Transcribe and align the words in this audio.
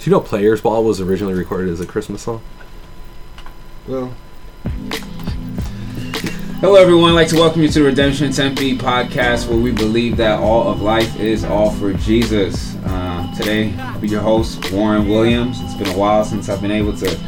Do 0.00 0.08
you 0.08 0.16
know 0.16 0.20
Players 0.22 0.62
Ball 0.62 0.82
was 0.82 0.98
originally 0.98 1.34
recorded 1.34 1.68
as 1.68 1.80
a 1.82 1.86
Christmas 1.86 2.22
song? 2.22 2.40
Well. 3.86 4.14
Hello, 6.62 6.76
everyone. 6.76 7.10
I'd 7.10 7.16
like 7.16 7.28
to 7.28 7.36
welcome 7.36 7.60
you 7.60 7.68
to 7.68 7.80
the 7.80 7.84
Redemption 7.84 8.32
Tempe 8.32 8.78
podcast, 8.78 9.46
where 9.46 9.58
we 9.58 9.72
believe 9.72 10.16
that 10.16 10.40
all 10.40 10.70
of 10.70 10.80
life 10.80 11.20
is 11.20 11.44
all 11.44 11.70
for 11.72 11.92
Jesus. 11.92 12.76
Uh, 12.86 13.30
today, 13.36 13.74
I'll 13.76 14.00
be 14.00 14.08
your 14.08 14.22
host, 14.22 14.72
Warren 14.72 15.06
Williams. 15.06 15.60
It's 15.60 15.74
been 15.74 15.88
a 15.88 15.98
while 15.98 16.24
since 16.24 16.48
I've 16.48 16.62
been 16.62 16.70
able 16.70 16.96
to 16.96 17.20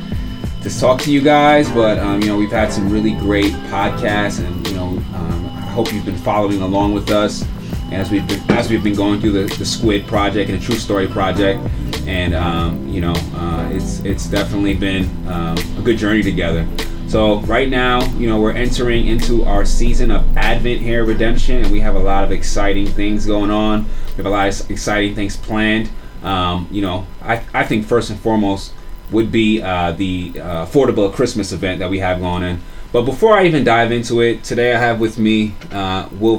just 0.63 0.81
talk 0.81 0.99
to 1.03 1.13
you 1.13 1.21
guys, 1.21 1.69
but 1.73 1.99
um, 1.99 2.23
you 2.23 2.29
know 2.29 2.39
we've 2.39 2.51
had 2.51 2.73
some 2.73 2.91
really 2.91 3.13
great 3.13 3.53
podcasts, 3.69 4.43
and 4.43 4.67
you 4.67 4.75
know 4.77 4.87
um, 4.87 5.47
I 5.57 5.61
hope 5.61 5.93
you've 5.93 6.07
been 6.07 6.17
following 6.17 6.63
along 6.63 6.95
with 6.95 7.11
us 7.11 7.47
as 7.91 8.11
we've 8.11 8.27
been, 8.27 8.41
as 8.53 8.71
we've 8.71 8.83
been 8.83 8.95
going 8.95 9.21
through 9.21 9.33
the, 9.33 9.57
the 9.57 9.67
Squid 9.67 10.07
project 10.07 10.49
and 10.49 10.59
the 10.59 10.65
True 10.65 10.77
Story 10.77 11.07
project, 11.07 11.61
and 12.07 12.35
um, 12.35 12.89
you 12.89 13.01
know 13.01 13.15
uh, 13.35 13.69
it's 13.73 14.01
it's 14.01 14.27
definitely 14.27 14.75
been 14.75 15.05
um, 15.29 15.57
a 15.79 15.83
good 15.83 15.99
journey 15.99 16.23
together. 16.23 16.67
So 17.09 17.41
right 17.41 17.69
now, 17.69 18.03
you 18.15 18.27
know, 18.27 18.41
we're 18.41 18.53
entering 18.55 19.07
into 19.07 19.45
our 19.45 19.67
season 19.67 20.11
of 20.11 20.35
Advent 20.35 20.81
here, 20.81 21.05
Redemption, 21.05 21.63
and 21.63 21.71
we 21.71 21.81
have 21.81 21.95
a 21.95 21.99
lot 21.99 22.25
of 22.25 22.33
exciting 22.33 22.87
things 22.87 23.27
going 23.27 23.51
on. 23.51 23.85
We 23.85 24.17
have 24.17 24.27
a 24.27 24.31
lot 24.31 24.49
of 24.49 24.71
exciting 24.71 25.15
things 25.15 25.37
planned. 25.37 25.91
Um, 26.23 26.69
you 26.71 26.81
know, 26.81 27.07
I, 27.21 27.43
I 27.53 27.65
think 27.65 27.85
first 27.85 28.09
and 28.09 28.19
foremost 28.19 28.73
would 29.11 29.31
be 29.31 29.61
uh, 29.61 29.93
the 29.93 30.33
uh, 30.41 30.65
affordable 30.65 31.13
Christmas 31.13 31.53
event 31.53 31.81
that 31.81 31.91
we 31.91 31.99
have 31.99 32.21
going 32.21 32.45
on. 32.45 32.63
But 32.93 33.03
before 33.03 33.37
I 33.37 33.45
even 33.45 33.63
dive 33.63 33.93
into 33.93 34.23
it, 34.23 34.43
today 34.43 34.75
I 34.75 34.79
have 34.79 34.99
with 34.99 35.19
me 35.19 35.55
uh, 35.71 36.09
Will 36.13 36.39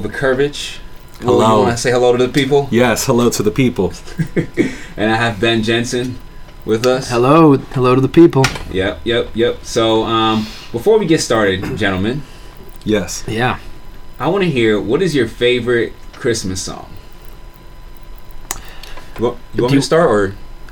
Vucurevich. 1.20 1.24
Will, 1.26 1.40
Hello. 1.40 1.56
You 1.58 1.62
want 1.64 1.76
to 1.76 1.82
say 1.82 1.90
hello 1.90 2.16
to 2.16 2.26
the 2.26 2.32
people? 2.32 2.68
Yes, 2.70 3.06
hello 3.06 3.30
to 3.30 3.42
the 3.42 3.50
people. 3.50 3.92
and 4.96 5.10
I 5.10 5.16
have 5.16 5.40
Ben 5.40 5.62
Jensen 5.62 6.18
with 6.64 6.86
us. 6.86 7.10
Hello, 7.10 7.56
hello 7.56 7.94
to 7.94 8.00
the 8.00 8.08
people. 8.08 8.44
Yep, 8.70 9.00
yep, 9.04 9.28
yep. 9.34 9.64
So 9.64 10.04
um, 10.04 10.46
before 10.72 10.98
we 10.98 11.06
get 11.06 11.20
started, 11.20 11.76
gentlemen, 11.76 12.22
Yes. 12.86 13.24
Yeah. 13.26 13.58
I 14.20 14.28
want 14.28 14.44
to 14.44 14.50
hear 14.50 14.78
what 14.78 15.00
is 15.00 15.14
your 15.14 15.26
favorite 15.26 15.94
Christmas 16.12 16.60
song? 16.62 16.90
You 19.18 19.24
want, 19.24 19.38
you 19.54 19.62
want 19.62 19.70
Do 19.70 19.76
me 19.76 19.80
to 19.80 19.82
start 19.82 20.10
or 20.10 20.28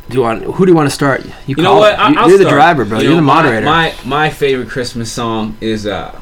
Do 0.09 0.17
you 0.17 0.21
want? 0.21 0.43
Who 0.45 0.67
do 0.67 0.71
you 0.73 0.77
want 0.77 0.89
to 0.91 0.95
start? 0.95 1.25
You, 1.25 1.33
you 1.47 1.57
know 1.63 1.71
call 1.71 1.79
what? 1.81 1.93
it. 1.95 1.99
I- 1.99 2.11
You- 2.11 2.19
I'll 2.19 2.29
You're 2.29 2.39
the 2.39 2.45
driver, 2.51 2.85
bro. 2.85 2.99
You 2.99 3.05
You 3.05 3.09
are 3.09 3.13
know, 3.13 3.17
the 3.17 3.23
my- 3.23 3.35
moderator. 3.35 3.65
My, 3.67 3.95
my 4.05 4.31
favorite 4.31 4.69
Christmas 4.69 5.11
song 5.11 5.57
is 5.63 5.87
uh, 5.87 6.21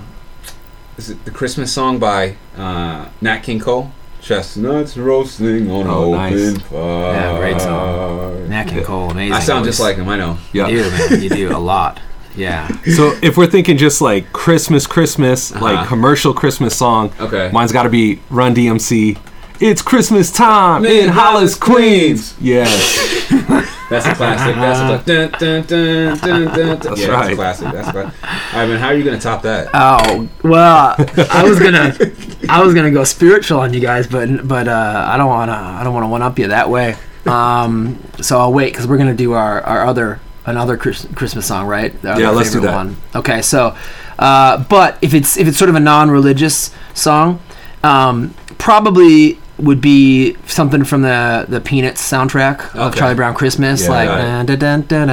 is 0.96 1.10
it 1.10 1.24
the 1.24 1.30
Christmas 1.32 1.72
song 1.72 1.98
by 1.98 2.36
uh, 2.56 3.08
Nat 3.20 3.38
King 3.40 3.58
Cole? 3.58 3.90
Chestnuts 4.20 4.96
roasting 4.96 5.70
on 5.70 5.86
Oh, 5.86 6.12
an 6.14 6.18
nice. 6.32 6.48
open 6.50 6.60
fire. 6.60 7.12
Yeah, 7.14 7.38
great 7.38 7.60
song. 7.60 8.48
Nat 8.48 8.64
King 8.64 8.84
Cole, 8.84 9.10
amazing. 9.10 9.32
I 9.32 9.40
sound 9.40 9.64
voice. 9.64 9.72
just 9.74 9.80
like 9.80 9.96
him. 9.96 10.08
I 10.08 10.16
know. 10.16 10.38
Yeah. 10.52 10.68
You 10.68 10.82
do, 10.84 10.90
man. 10.90 11.22
You 11.22 11.28
do 11.30 11.56
a 11.56 11.58
lot. 11.58 12.00
Yeah. 12.36 12.68
So 12.96 13.16
if 13.22 13.36
we're 13.36 13.46
thinking 13.46 13.76
just 13.78 14.00
like 14.00 14.32
Christmas, 14.32 14.86
Christmas, 14.86 15.52
Uh-huh. 15.52 15.64
like 15.64 15.88
commercial 15.88 16.34
Christmas 16.34 16.76
song, 16.76 17.12
Okay. 17.20 17.50
mine's 17.52 17.72
got 17.72 17.84
to 17.84 17.88
be 17.90 18.20
Run 18.30 18.54
DMC. 18.54 19.16
It's 19.58 19.82
Christmas 19.82 20.30
time 20.32 20.84
In 20.86 21.04
in 21.04 21.08
Hollis, 21.10 21.54
Queens. 21.54 22.34
Yes. 22.40 23.26
That's 23.90 24.06
a 24.06 24.14
classic. 24.14 24.54
That's 24.54 25.02
a 25.02 25.04
dun, 25.04 25.30
dun, 25.32 25.62
dun, 25.66 26.16
dun, 26.16 26.18
dun, 26.18 26.44
dun. 26.44 26.78
That's 26.78 27.00
yeah, 27.00 27.06
That's 27.06 27.08
a 27.08 27.10
right. 27.10 27.34
classic. 27.36 27.72
That's 27.72 27.88
a 27.88 27.92
classic. 27.92 28.14
All 28.54 28.58
right, 28.60 28.68
man. 28.68 28.78
How 28.78 28.86
are 28.88 28.94
you 28.94 29.02
gonna 29.04 29.18
top 29.18 29.42
that? 29.42 29.68
Oh 29.74 30.28
well, 30.44 30.94
I 31.30 31.42
was 31.44 31.58
gonna, 31.58 31.92
I 32.50 32.62
was 32.62 32.74
gonna 32.74 32.90
go 32.90 33.04
spiritual 33.04 33.60
on 33.60 33.72
you 33.72 33.80
guys, 33.80 34.06
but 34.06 34.46
but 34.46 34.68
uh, 34.68 35.04
I 35.08 35.16
don't 35.16 35.28
wanna, 35.28 35.52
I 35.52 35.84
don't 35.84 35.94
wanna 35.94 36.08
one 36.08 36.22
up 36.22 36.38
you 36.38 36.48
that 36.48 36.68
way. 36.70 36.96
Um, 37.26 37.98
so 38.20 38.38
I'll 38.38 38.52
wait 38.52 38.72
because 38.72 38.86
we're 38.86 38.98
gonna 38.98 39.14
do 39.14 39.32
our, 39.32 39.60
our 39.62 39.84
other 39.86 40.20
another 40.46 40.76
Chris, 40.76 41.06
Christmas 41.14 41.46
song, 41.46 41.66
right? 41.66 41.92
The 42.02 42.16
Yeah, 42.18 42.30
let's 42.30 42.50
do 42.50 42.60
that. 42.60 42.74
One. 42.74 42.96
Okay, 43.14 43.42
so, 43.42 43.76
uh, 44.18 44.64
but 44.68 44.98
if 45.02 45.14
it's 45.14 45.36
if 45.36 45.46
it's 45.46 45.58
sort 45.58 45.68
of 45.68 45.74
a 45.76 45.80
non-religious 45.80 46.74
song, 46.94 47.40
um, 47.82 48.34
probably 48.58 49.38
would 49.58 49.80
be 49.80 50.36
something 50.46 50.84
from 50.84 51.02
the 51.02 51.44
the 51.48 51.60
Peanuts 51.60 52.00
soundtrack 52.10 52.74
of 52.74 52.92
Okay. 52.92 52.98
Charlie 52.98 53.14
Brown 53.14 53.34
Christmas, 53.34 53.84
Yeah, 53.84 53.90
like 53.90 54.08
got 54.08 54.46
dun, 54.46 54.82
dun, 54.86 55.06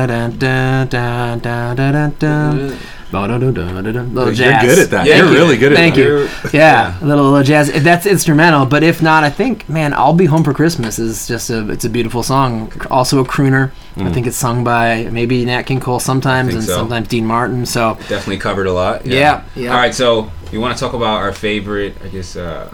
dun, 2.18 2.78
dun, 3.12 3.54
dun. 3.54 4.14
You're 4.14 4.34
good 4.34 4.80
at 4.80 4.90
that. 4.92 5.06
Yeah, 5.06 5.18
You're 5.18 5.28
you. 5.28 5.34
really 5.34 5.58
good 5.58 5.72
at 5.72 5.78
Thank 5.78 5.96
that. 5.96 6.02
you. 6.02 6.30
Yeah, 6.52 7.02
a 7.02 7.06
little, 7.06 7.24
little 7.26 7.44
jazz. 7.44 7.72
That's 7.84 8.06
instrumental, 8.06 8.66
but 8.66 8.84
if 8.84 9.02
not, 9.02 9.24
I 9.24 9.30
think 9.30 9.68
man, 9.70 9.94
"I'll 9.94 10.14
Be 10.14 10.26
Home 10.26 10.44
for 10.44 10.54
Christmas" 10.54 11.00
is 11.00 11.28
just 11.28 11.50
a 11.50 11.70
it's 11.70 11.86
a 11.86 11.90
beautiful 11.90 12.22
song. 12.24 12.72
Also 12.90 13.20
a 13.20 13.26
crooner. 13.26 13.72
I 13.96 14.12
think 14.12 14.28
it's 14.28 14.38
sung 14.38 14.64
by 14.64 15.06
maybe 15.12 15.44
Nat 15.46 15.64
King 15.64 15.80
Cole 15.80 16.00
sometimes, 16.00 16.54
and 16.54 16.64
so. 16.64 16.76
sometimes 16.76 17.08
Dean 17.08 17.26
Martin. 17.26 17.66
So 17.66 17.96
Definitely 18.10 18.38
covered 18.38 18.68
a 18.68 18.74
lot. 18.74 19.06
Yeah, 19.06 19.44
yeah. 19.56 19.72
All 19.72 19.78
right, 19.78 19.94
so 19.96 20.32
you 20.52 20.62
want 20.62 20.78
to 20.78 20.80
talk 20.80 20.94
about 20.94 21.18
our 21.18 21.32
favorite, 21.34 21.96
I 22.04 22.10
guess, 22.10 22.36
uh, 22.36 22.72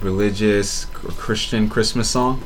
religious 0.00 0.86
or 1.04 1.10
Christian 1.12 1.68
Christmas 1.68 2.10
song? 2.10 2.42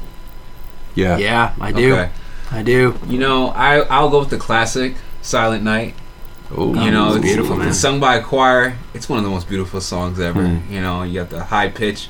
Yeah. 0.95 1.17
yeah, 1.19 1.55
I 1.61 1.73
do, 1.73 1.95
Okay. 1.95 2.11
I 2.51 2.63
do. 2.63 2.99
You 3.07 3.19
know, 3.19 3.49
I 3.49 3.81
I'll 3.81 4.09
go 4.11 4.21
with 4.21 4.31
the 4.31 4.39
classic 4.39 4.95
"Silent 5.23 5.63
Night." 5.65 5.95
Oh, 6.57 6.75
you 6.85 6.91
know, 6.91 7.09
it's 7.09 7.17
it's 7.17 7.25
beautiful, 7.27 7.57
It's 7.57 7.65
man. 7.65 7.75
sung 7.75 8.01
by 8.01 8.17
a 8.17 8.23
choir. 8.23 8.77
It's 8.95 9.09
one 9.09 9.19
of 9.19 9.25
the 9.25 9.31
most 9.31 9.49
beautiful 9.49 9.81
songs 9.81 10.19
ever. 10.19 10.41
Mm. 10.43 10.71
You 10.71 10.81
know, 10.81 11.03
you 11.03 11.21
got 11.21 11.31
the 11.31 11.45
high 11.45 11.69
pitch, 11.69 12.09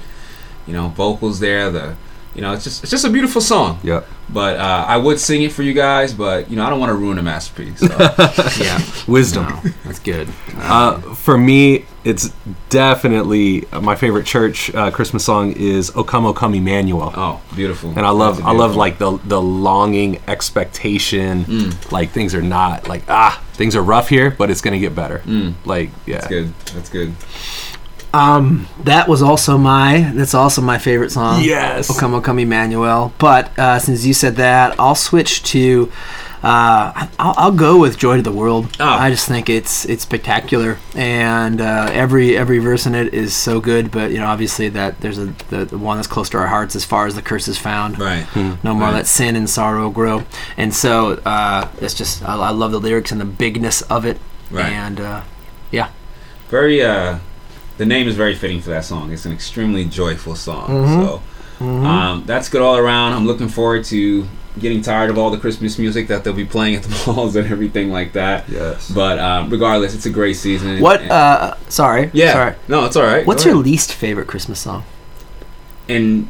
you 0.66 0.72
know, 0.72 0.88
vocals 0.88 1.40
there. 1.40 1.70
The, 1.70 1.96
you 2.34 2.42
know, 2.42 2.52
it's 2.52 2.62
just 2.62 2.84
it's 2.84 2.90
just 2.90 3.04
a 3.04 3.10
beautiful 3.10 3.40
song. 3.40 3.80
Yep. 3.82 4.06
But 4.28 4.58
uh, 4.60 4.84
I 4.86 4.96
would 4.96 5.18
sing 5.18 5.42
it 5.42 5.50
for 5.50 5.62
you 5.64 5.72
guys, 5.72 6.12
but 6.14 6.48
you 6.50 6.56
know, 6.56 6.64
I 6.64 6.70
don't 6.70 6.78
want 6.78 6.90
to 6.90 6.94
ruin 6.94 7.18
a 7.18 7.22
masterpiece. 7.22 7.80
So. 7.80 7.88
Yeah, 8.62 8.78
Wisdom. 9.08 9.44
no, 9.46 9.60
that's 9.84 9.98
good. 9.98 10.28
Uh, 10.56 11.00
for 11.14 11.36
me, 11.38 11.86
it's 12.04 12.32
definitely 12.68 13.66
uh, 13.72 13.80
my 13.80 13.96
favorite 13.96 14.24
church 14.26 14.72
uh, 14.74 14.90
Christmas 14.92 15.24
song 15.24 15.52
is 15.52 15.90
"O 15.96 16.04
Come, 16.04 16.26
O 16.26 16.32
Come, 16.32 16.54
Emmanuel." 16.54 17.12
oh, 17.16 17.40
beautiful. 17.56 17.90
and 17.90 18.00
I 18.06 18.10
love 18.10 18.44
I 18.44 18.52
love 18.52 18.76
like 18.76 18.98
the 18.98 19.18
the 19.24 19.40
longing 19.42 20.20
expectation 20.28 21.44
Mm. 21.44 21.90
like 21.92 22.10
things 22.10 22.34
are 22.34 22.42
not 22.42 22.86
like 22.88 23.02
ah 23.08 23.42
things 23.58 23.76
are 23.76 23.82
rough 23.82 24.08
here 24.08 24.30
but 24.30 24.50
it's 24.50 24.62
gonna 24.62 24.78
get 24.78 24.94
better 24.94 25.18
Mm. 25.26 25.52
like 25.66 25.90
yeah 26.06 26.16
That's 26.18 26.28
good. 26.28 26.54
That's 26.74 26.88
good. 26.88 27.12
Um, 28.14 28.66
that 28.84 29.06
was 29.06 29.20
also 29.20 29.58
my 29.58 30.10
that's 30.14 30.32
also 30.34 30.62
my 30.62 30.78
favorite 30.78 31.12
song. 31.12 31.42
yes 31.42 31.90
O 31.90 31.94
Come 32.00 32.14
O 32.14 32.20
Come 32.22 32.38
Emmanuel. 32.38 33.12
But 33.18 33.56
uh, 33.58 33.78
since 33.78 34.06
you 34.06 34.14
said 34.14 34.36
that, 34.36 34.78
I'll 34.80 34.94
switch 34.94 35.42
to. 35.52 35.92
Uh, 36.42 37.08
I'll, 37.18 37.34
I'll 37.36 37.52
go 37.52 37.78
with 37.80 37.98
Joy 37.98 38.16
to 38.16 38.22
the 38.22 38.32
World. 38.32 38.68
Oh. 38.78 38.84
I 38.84 39.10
just 39.10 39.26
think 39.26 39.48
it's 39.50 39.84
it's 39.86 40.02
spectacular, 40.04 40.78
and 40.94 41.60
uh, 41.60 41.88
every 41.92 42.36
every 42.36 42.58
verse 42.58 42.86
in 42.86 42.94
it 42.94 43.12
is 43.12 43.34
so 43.34 43.60
good. 43.60 43.90
But 43.90 44.12
you 44.12 44.18
know, 44.18 44.26
obviously 44.26 44.68
that 44.70 45.00
there's 45.00 45.18
a 45.18 45.26
the, 45.50 45.64
the 45.64 45.78
one 45.78 45.96
that's 45.98 46.06
close 46.06 46.28
to 46.30 46.38
our 46.38 46.46
hearts 46.46 46.76
as 46.76 46.84
far 46.84 47.06
as 47.06 47.14
the 47.16 47.22
curse 47.22 47.48
is 47.48 47.58
found. 47.58 47.98
Right. 47.98 48.26
No 48.62 48.74
more 48.74 48.88
Right. 48.88 48.94
let 48.94 49.06
sin 49.06 49.34
and 49.36 49.50
sorrow 49.50 49.90
grow. 49.90 50.22
And 50.56 50.72
so 50.74 51.14
uh, 51.24 51.68
it's 51.80 51.94
just 51.94 52.22
I, 52.22 52.36
I 52.36 52.50
love 52.50 52.70
the 52.72 52.80
lyrics 52.80 53.10
and 53.10 53.20
the 53.20 53.24
bigness 53.24 53.82
of 53.82 54.04
it. 54.06 54.18
Right. 54.50 54.72
And 54.72 55.00
uh, 55.00 55.22
Very. 56.50 56.82
uh 56.82 57.18
The 57.78 57.86
name 57.86 58.08
is 58.08 58.16
very 58.16 58.34
fitting 58.34 58.60
for 58.60 58.70
that 58.70 58.84
song. 58.84 59.12
It's 59.12 59.26
an 59.26 59.32
extremely 59.32 59.84
joyful 59.84 60.34
song. 60.36 60.68
Mhm. 60.68 61.04
So. 61.04 61.22
Um, 61.60 62.22
that's 62.26 62.48
good 62.48 62.62
all 62.62 62.76
around. 62.76 63.14
I'm 63.14 63.26
looking 63.26 63.48
forward 63.48 63.84
to 63.86 64.26
getting 64.58 64.82
tired 64.82 65.10
of 65.10 65.18
all 65.18 65.30
the 65.30 65.38
Christmas 65.38 65.78
music 65.78 66.08
that 66.08 66.24
they'll 66.24 66.32
be 66.32 66.44
playing 66.44 66.76
at 66.76 66.82
the 66.82 67.02
malls 67.12 67.36
and 67.36 67.50
everything 67.50 67.90
like 67.90 68.12
that. 68.14 68.48
yes 68.48 68.90
But 68.90 69.18
um, 69.18 69.50
regardless, 69.50 69.94
it's 69.94 70.06
a 70.06 70.10
great 70.10 70.34
season. 70.34 70.80
what? 70.80 71.00
Uh, 71.02 71.56
sorry. 71.68 72.10
yeah. 72.12 72.32
Sorry. 72.32 72.54
No, 72.68 72.84
it's 72.84 72.96
all 72.96 73.04
right. 73.04 73.26
What's 73.26 73.44
Go 73.44 73.50
your 73.50 73.56
ahead. 73.60 73.66
least 73.66 73.92
favorite 73.92 74.26
Christmas 74.28 74.60
song? 74.60 74.84
and 75.88 76.28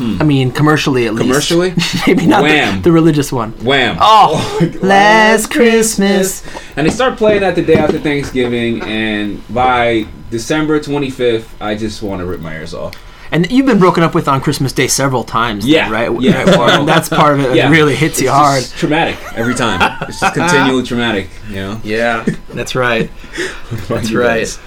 I 0.00 0.22
mean, 0.24 0.52
commercially 0.52 1.06
at 1.06 1.14
least. 1.14 1.26
commercially? 1.28 1.74
Maybe 2.06 2.24
not 2.26 2.38
the, 2.42 2.48
Wham. 2.48 2.82
the 2.82 2.92
religious 2.92 3.32
one. 3.32 3.50
Wham! 3.64 3.96
Oh, 4.00 4.58
my 4.80 4.86
Last 4.86 5.50
Christmas. 5.50 6.42
And 6.76 6.86
they 6.86 6.90
start 6.90 7.18
playing 7.18 7.40
that 7.40 7.56
the 7.56 7.62
day 7.62 7.74
after 7.74 7.98
Thanksgiving, 7.98 8.80
and 8.82 9.42
by 9.52 10.06
December 10.30 10.78
25th, 10.78 11.48
I 11.60 11.74
just 11.74 12.00
want 12.02 12.20
to 12.20 12.26
rip 12.26 12.40
my 12.40 12.54
ears 12.54 12.74
off. 12.74 12.94
And 13.30 13.50
you've 13.52 13.66
been 13.66 13.78
broken 13.78 14.02
up 14.02 14.14
with 14.14 14.26
on 14.28 14.40
Christmas 14.40 14.72
Day 14.72 14.86
several 14.88 15.22
times. 15.24 15.64
then, 15.64 15.72
Yeah, 15.74 15.90
right. 15.90 16.20
yeah. 16.20 16.44
Right, 16.44 16.46
well, 16.58 16.84
that's 16.86 17.08
part 17.10 17.38
of 17.38 17.44
it. 17.46 17.54
Yeah. 17.56 17.68
It 17.68 17.70
really 17.70 17.94
hits 17.94 18.20
you 18.20 18.28
It's 18.28 18.34
hard. 18.36 18.64
traumatic 18.64 19.16
every 19.34 19.54
time. 19.54 19.98
It's 20.08 20.20
just 20.20 20.34
continually 20.34 20.82
traumatic, 20.82 21.28
you 21.48 21.56
know? 21.56 21.80
Yeah, 21.84 22.24
that's 22.50 22.74
right. 22.74 23.10
That's 23.88 24.12
right. 24.12 24.58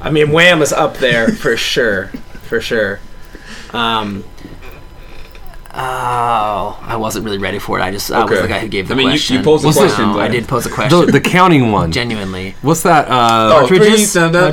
I 0.00 0.10
mean, 0.10 0.30
Wham 0.32 0.60
is 0.62 0.72
up 0.72 0.96
there 0.98 1.28
for 1.28 1.56
sure, 1.56 2.08
for 2.42 2.60
sure. 2.60 3.00
Um. 3.72 4.24
Oh, 5.74 6.78
I 6.82 6.96
wasn't 6.96 7.24
really 7.24 7.38
ready 7.38 7.58
for 7.58 7.78
it. 7.78 7.82
I 7.82 7.90
just 7.90 8.10
I 8.12 8.24
was 8.24 8.42
the 8.42 8.46
guy 8.48 8.58
who 8.58 8.68
gave 8.68 8.88
the 8.88 8.94
question. 8.94 9.08
I 9.08 9.12
mean, 9.12 9.16
you- 9.16 9.36
you 9.36 9.42
question. 9.42 9.42
posed 9.42 9.64
the 9.64 9.68
No, 9.70 9.74
question, 9.86 10.04
I 10.20 10.28
did 10.28 10.46
pose 10.46 10.66
a 10.66 10.70
question. 10.70 11.06
the, 11.06 11.12
the 11.12 11.20
counting 11.20 11.72
one 11.72 11.90
Genuinely. 11.92 12.54
what's 12.60 12.82
that 12.82 13.08
uh 13.08 13.52
Oh, 13.54 13.58
Partridges? 13.60 14.12
three, 14.12 14.20
dun, 14.20 14.32
dun, 14.32 14.52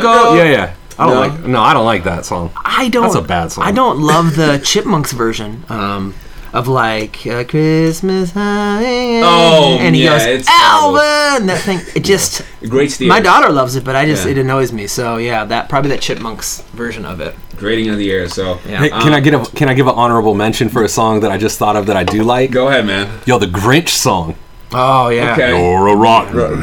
go- 0.00 0.34
yeah 0.36 0.44
yeah 0.44 0.74
I 0.98 1.06
don't 1.06 1.14
No. 1.14 1.20
like 1.20 1.40
no 1.44 1.60
I 1.62 1.74
don't 1.74 1.84
like 1.86 2.04
that 2.04 2.24
song 2.24 2.50
I 2.64 2.88
don't. 2.88 3.02
That's 3.04 3.14
a 3.16 3.22
bad 3.22 3.52
song. 3.52 3.64
I 3.64 3.72
don't 3.72 4.00
love 4.00 4.36
the 4.36 4.58
Chipmunks 4.64 5.12
version. 5.12 5.64
Um, 5.68 6.14
of 6.52 6.68
like 6.68 7.26
uh, 7.26 7.42
Christmas 7.42 8.30
high. 8.30 9.20
Oh, 9.24 9.76
and 9.80 9.96
he 9.96 10.04
yeah, 10.04 10.10
goes 10.10 10.22
it's 10.26 10.46
terrible. 10.46 10.98
Alvin. 11.00 11.46
That 11.48 11.60
thing. 11.62 11.80
It 11.96 12.04
just. 12.04 12.42
Great 12.68 12.92
steer. 12.92 13.08
My 13.08 13.18
daughter 13.18 13.50
loves 13.50 13.74
it, 13.74 13.82
but 13.82 13.96
I 13.96 14.04
just 14.06 14.24
Yeah. 14.24 14.30
it 14.32 14.38
annoys 14.38 14.72
me. 14.72 14.86
So 14.86 15.16
yeah, 15.16 15.44
that 15.46 15.68
probably 15.68 15.90
that 15.90 16.00
Chipmunks 16.00 16.60
version 16.72 17.04
of 17.04 17.20
it. 17.20 17.34
Grading 17.56 17.88
of 17.90 17.96
the 17.98 18.04
year. 18.04 18.28
So 18.28 18.60
Yeah. 18.68 18.78
Hey, 18.78 18.90
can 18.90 19.08
Um, 19.08 19.14
I 19.14 19.20
get 19.20 19.34
a 19.34 19.38
can 19.56 19.68
I 19.68 19.74
give 19.74 19.88
an 19.88 19.94
honorable 19.96 20.34
mention 20.34 20.68
for 20.68 20.84
a 20.84 20.88
song 20.88 21.20
that 21.20 21.32
I 21.32 21.38
just 21.38 21.58
thought 21.58 21.74
of 21.74 21.86
that 21.86 21.96
I 21.96 22.04
do 22.04 22.22
like? 22.22 22.52
go 22.52 22.68
ahead, 22.68 22.86
man. 22.86 23.08
Yo, 23.26 23.38
the 23.40 23.46
Grinch 23.46 23.88
song. 23.88 24.36
Oh 24.76 25.08
yeah. 25.08 25.32
Okay. 25.32 25.48
You're 25.50 25.88
a 25.88 25.96
rotten, 25.96 26.34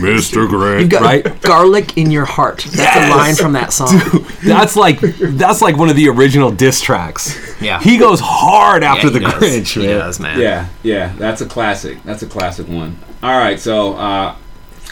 Mr. 0.00 0.48
Grinch. 0.48 0.80
You've 0.80 0.90
got 0.90 1.02
right? 1.02 1.42
garlic 1.42 1.96
in 1.98 2.10
your 2.10 2.24
heart. 2.24 2.58
That's 2.64 2.76
Yes! 2.78 3.12
a 3.12 3.16
line 3.16 3.34
from 3.36 3.52
that 3.52 3.72
song. 3.72 3.98
That's 4.42 4.76
like 4.76 5.00
that's 5.00 5.60
like 5.60 5.76
one 5.76 5.88
of 5.90 5.96
the 5.96 6.08
original 6.08 6.50
diss 6.50 6.80
tracks. 6.80 7.60
Yeah. 7.60 7.80
He 7.80 7.98
goes 7.98 8.20
hard 8.22 8.82
after 8.82 9.08
Yeah, 9.08 9.12
the 9.12 9.18
he 9.18 9.24
does. 9.26 9.34
Grinch, 9.42 9.80
He 9.80 9.86
does, 9.86 10.18
man. 10.20 10.40
Yeah, 10.40 10.68
yeah, 10.82 11.14
that's 11.18 11.40
a 11.42 11.46
classic. 11.46 12.02
That's 12.04 12.22
a 12.22 12.26
classic 12.26 12.66
one. 12.68 12.98
All 13.22 13.38
right, 13.38 13.60
so 13.60 13.94
uh, 13.94 14.34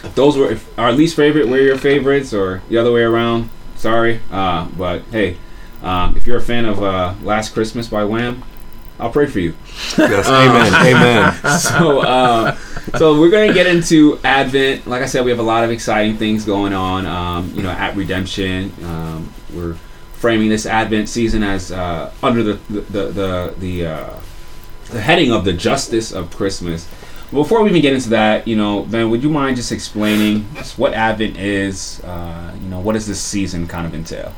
if 0.04 0.14
those 0.14 0.36
were 0.36 0.50
if 0.50 0.78
our 0.78 0.92
least 0.92 1.16
favorite, 1.16 1.48
were 1.48 1.58
your 1.58 1.78
favorites, 1.78 2.34
or 2.34 2.62
the 2.68 2.76
other 2.76 2.92
way 2.92 3.02
around. 3.02 3.48
Sorry, 3.76 4.20
uh, 4.30 4.66
but 4.76 5.02
hey, 5.10 5.38
um, 5.82 6.16
if 6.16 6.26
you're 6.26 6.36
a 6.38 6.42
fan 6.42 6.66
of 6.66 6.82
uh, 6.82 7.14
Last 7.22 7.54
Christmas 7.54 7.88
by 7.88 8.04
Wham, 8.04 8.42
I'll 8.98 9.10
pray 9.10 9.26
for 9.26 9.38
you. 9.38 9.54
Yes, 9.96 10.28
amen, 10.28 10.74
amen. 10.74 11.34
so 11.60 12.00
uh, 12.00 12.56
so 12.96 13.20
we're 13.20 13.30
gonna 13.30 13.52
get 13.52 13.66
into 13.66 14.18
Advent. 14.24 14.86
Like 14.86 15.02
I 15.02 15.06
said, 15.06 15.24
we 15.24 15.30
have 15.30 15.38
a 15.38 15.44
lot 15.44 15.64
of 15.64 15.70
exciting 15.70 16.16
things 16.16 16.44
going 16.44 16.72
on. 16.72 17.06
Um, 17.06 17.52
you 17.54 17.62
know, 17.62 17.70
at 17.70 17.94
Redemption, 17.96 18.72
um, 18.84 19.32
we're 19.54 19.74
framing 20.14 20.48
this 20.48 20.66
Advent 20.66 21.08
season 21.08 21.42
as 21.42 21.70
uh, 21.70 22.12
under 22.22 22.42
the 22.42 22.54
the 22.68 22.80
the 22.80 23.04
the, 23.06 23.54
the, 23.58 23.86
uh, 23.86 24.20
the 24.90 25.00
heading 25.00 25.32
of 25.32 25.44
the 25.44 25.52
justice 25.52 26.12
of 26.12 26.34
Christmas. 26.34 26.88
Before 27.30 27.62
we 27.62 27.68
even 27.68 27.82
get 27.82 27.92
into 27.92 28.08
that, 28.10 28.48
you 28.48 28.56
know, 28.56 28.84
Ben, 28.84 29.10
would 29.10 29.22
you 29.22 29.28
mind 29.28 29.56
just 29.56 29.70
explaining 29.70 30.46
just 30.54 30.78
what 30.78 30.94
Advent 30.94 31.36
is? 31.36 32.02
Uh, 32.02 32.56
you 32.58 32.68
know, 32.68 32.80
what 32.80 32.94
does 32.94 33.06
this 33.06 33.20
season 33.20 33.68
kind 33.68 33.86
of 33.86 33.94
entail? 33.94 34.32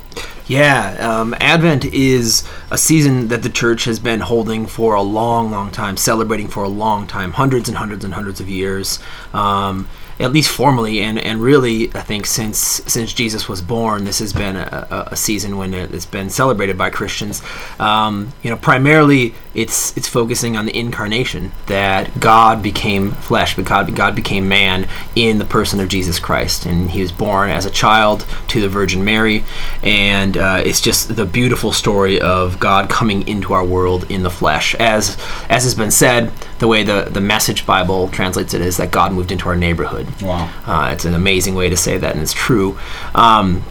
Yeah, 0.47 0.97
um, 0.99 1.35
Advent 1.39 1.85
is 1.85 2.43
a 2.71 2.77
season 2.77 3.29
that 3.29 3.43
the 3.43 3.49
church 3.49 3.85
has 3.85 3.99
been 3.99 4.19
holding 4.19 4.65
for 4.65 4.95
a 4.95 5.01
long, 5.01 5.51
long 5.51 5.71
time, 5.71 5.97
celebrating 5.97 6.47
for 6.47 6.63
a 6.63 6.69
long 6.69 7.07
time, 7.07 7.31
hundreds 7.33 7.69
and 7.69 7.77
hundreds 7.77 8.03
and 8.03 8.13
hundreds 8.13 8.39
of 8.41 8.49
years. 8.49 8.99
Um, 9.33 9.87
at 10.19 10.31
least 10.31 10.51
formally, 10.51 11.01
and, 11.01 11.17
and 11.17 11.41
really, 11.41 11.89
I 11.95 12.01
think 12.01 12.27
since 12.27 12.59
since 12.59 13.11
Jesus 13.11 13.49
was 13.49 13.59
born, 13.61 14.03
this 14.03 14.19
has 14.19 14.33
been 14.33 14.55
a, 14.55 15.07
a, 15.11 15.15
season 15.15 15.57
when 15.57 15.73
it- 15.73 15.91
it's 15.91 16.05
been 16.05 16.29
celebrated 16.29 16.77
by 16.77 16.91
Christians. 16.91 17.41
Um, 17.79 18.31
you 18.43 18.51
know, 18.51 18.57
primarily 18.57 19.33
it's 19.53 19.95
it's 19.97 20.07
focusing 20.07 20.55
on 20.55 20.65
the 20.65 20.77
incarnation 20.77 21.51
that 21.67 22.19
God 22.19 22.63
became 22.63 23.11
flesh, 23.11 23.55
but 23.55 23.65
God 23.65 23.93
God 23.95 24.15
became 24.15 24.47
man 24.47 24.87
in 25.15 25.39
the 25.39 25.45
person 25.45 25.79
of 25.79 25.89
Jesus 25.89 26.19
Christ, 26.19 26.65
and 26.65 26.89
He 26.89 27.01
was 27.01 27.11
born 27.11 27.49
as 27.49 27.65
a 27.65 27.69
child 27.69 28.25
to 28.49 28.61
the 28.61 28.69
Virgin 28.69 29.03
Mary, 29.03 29.43
and 29.83 30.37
uh, 30.37 30.61
it's 30.65 30.79
just 30.79 31.15
the 31.15 31.25
beautiful 31.25 31.73
story 31.73 32.19
of 32.21 32.59
God 32.59 32.89
coming 32.89 33.27
into 33.27 33.53
our 33.53 33.65
world 33.65 34.09
in 34.09 34.23
the 34.23 34.29
flesh, 34.29 34.73
as 34.75 35.17
as 35.49 35.63
has 35.63 35.75
been 35.75 35.91
said. 35.91 36.31
The 36.59 36.67
way 36.67 36.83
the 36.83 37.09
the 37.11 37.21
Message 37.21 37.65
Bible 37.65 38.07
translates 38.09 38.53
it 38.53 38.61
is 38.61 38.77
that 38.77 38.91
God 38.91 39.11
moved 39.11 39.31
into 39.31 39.49
our 39.49 39.55
neighborhood. 39.55 40.07
Wow. 40.21 40.49
Uh, 40.65 40.89
it's 40.93 41.05
an 41.05 41.13
amazing 41.13 41.55
way 41.55 41.69
to 41.69 41.77
say 41.77 41.97
that, 41.97 42.13
and 42.13 42.21
it's 42.21 42.33
true. 42.33 42.77
Um, 43.15 43.63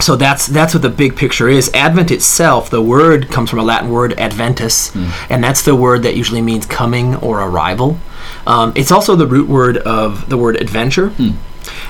so 0.00 0.16
that's 0.16 0.46
that's 0.46 0.74
what 0.74 0.82
the 0.82 0.88
big 0.88 1.16
picture 1.16 1.48
is. 1.48 1.70
Advent 1.74 2.10
itself, 2.10 2.70
the 2.70 2.80
word 2.82 3.28
comes 3.30 3.50
from 3.50 3.58
a 3.58 3.64
Latin 3.64 3.90
word 3.90 4.18
adventus, 4.18 4.94
and 5.28 5.42
that's 5.42 5.62
the 5.62 5.74
word 5.74 6.02
that 6.04 6.16
usually 6.16 6.40
means 6.42 6.66
coming 6.66 7.16
or 7.16 7.40
arrival. 7.40 7.98
Um, 8.46 8.72
it's 8.76 8.92
also 8.92 9.16
the 9.16 9.26
root 9.26 9.48
word 9.48 9.76
of 9.78 10.28
the 10.28 10.36
word 10.36 10.56
adventure, 10.56 11.12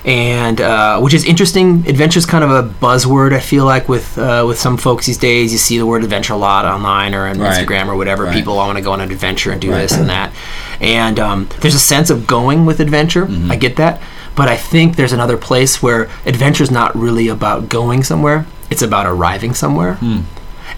and 0.05 0.61
uh, 0.61 1.01
which 1.01 1.15
is 1.15 1.25
interesting. 1.25 1.87
Adventure 1.89 2.19
is 2.19 2.27
kind 2.27 2.45
of 2.45 2.51
a 2.51 2.63
buzzword. 2.81 3.33
I 3.33 3.41
feel 3.41 3.65
like 3.65 3.89
with 3.89 4.17
uh, 4.19 4.45
with 4.47 4.59
some 4.59 4.77
folks 4.77 5.07
these 5.07 5.19
days, 5.19 5.53
you 5.53 5.59
see 5.59 5.79
the 5.79 5.87
word 5.87 6.03
adventure 6.05 6.33
a 6.33 6.37
lot 6.37 6.65
online 6.65 7.15
or 7.15 7.27
on 7.27 7.39
Right. 7.39 7.53
Instagram 7.67 7.89
or 7.89 7.97
whatever. 7.97 8.25
Right. 8.25 8.35
People 8.35 8.57
want 8.57 8.77
to 8.79 8.83
go 8.83 8.93
on 8.93 9.01
an 9.01 9.11
adventure 9.11 9.51
and 9.53 9.61
do 9.61 9.71
Right. 9.71 9.83
this 9.83 9.93
and 9.93 10.09
that, 10.09 10.33
and 10.81 11.19
um, 11.21 11.49
there's 11.61 11.75
a 11.75 11.79
sense 11.81 12.11
of 12.11 12.27
going 12.27 12.65
with 12.67 12.81
adventure. 12.81 13.27
Mm-hmm. 13.27 13.51
I 13.53 13.57
get 13.57 13.77
that, 13.77 14.01
but 14.39 14.49
I 14.49 14.57
think 14.57 14.95
there's 14.95 15.13
another 15.13 15.37
place 15.37 15.83
where 15.83 16.09
adventure 16.25 16.63
is 16.63 16.71
not 16.71 16.95
really 16.95 17.27
about 17.27 17.69
going 17.69 18.05
somewhere; 18.05 18.47
it's 18.71 18.83
about 18.83 19.05
arriving 19.05 19.53
somewhere. 19.53 19.95
Hmm. 19.95 20.21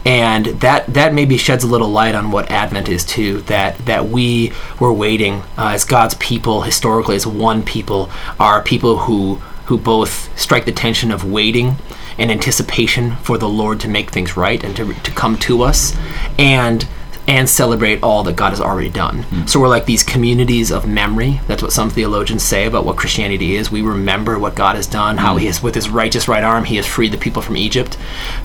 And 0.06 0.46
that 0.46 0.86
that 0.94 1.12
maybe 1.12 1.36
sheds 1.36 1.62
a 1.62 1.66
little 1.66 1.90
light 1.90 2.14
on 2.14 2.30
what 2.30 2.50
Advent 2.50 2.88
is 2.88 3.04
too. 3.04 3.42
That 3.42 3.76
that 3.84 4.08
we 4.08 4.54
were 4.80 4.94
waiting 4.94 5.42
uh, 5.58 5.72
as 5.74 5.84
God's 5.84 6.14
people 6.14 6.62
historically 6.62 7.16
as 7.16 7.26
one 7.26 7.62
people 7.62 8.08
are 8.38 8.62
people 8.62 9.00
who 9.00 9.34
who 9.66 9.76
both 9.76 10.36
strike 10.40 10.64
the 10.64 10.72
tension 10.72 11.10
of 11.12 11.30
waiting 11.30 11.76
and 12.16 12.30
anticipation 12.30 13.16
for 13.16 13.36
the 13.36 13.48
Lord 13.48 13.78
to 13.80 13.88
make 13.88 14.10
things 14.10 14.38
right 14.38 14.64
and 14.64 14.74
to, 14.76 14.94
to 14.94 15.10
come 15.10 15.36
to 15.40 15.60
us, 15.62 15.94
and 16.38 16.88
and 17.30 17.48
celebrate 17.48 18.02
all 18.02 18.24
that 18.24 18.34
God 18.34 18.50
has 18.50 18.60
already 18.60 18.88
done. 18.90 19.24
So 19.46 19.60
we're 19.60 19.68
like 19.68 19.86
these 19.86 20.02
communities 20.02 20.72
of 20.72 20.88
memory. 20.88 21.40
That's 21.46 21.62
what 21.62 21.72
some 21.72 21.88
theologians 21.88 22.42
say 22.42 22.66
about 22.66 22.84
what 22.84 22.96
Christianity 22.96 23.54
is. 23.54 23.70
We 23.70 23.82
remember 23.82 24.36
what 24.36 24.56
God 24.56 24.74
has 24.74 24.88
done, 24.88 25.16
how 25.16 25.36
He 25.36 25.46
has, 25.46 25.62
with 25.62 25.76
His 25.76 25.88
righteous 25.88 26.26
right 26.26 26.42
arm, 26.42 26.64
He 26.64 26.74
has 26.74 26.86
freed 26.86 27.12
the 27.12 27.18
people 27.18 27.40
from 27.40 27.56
Egypt. 27.56 27.96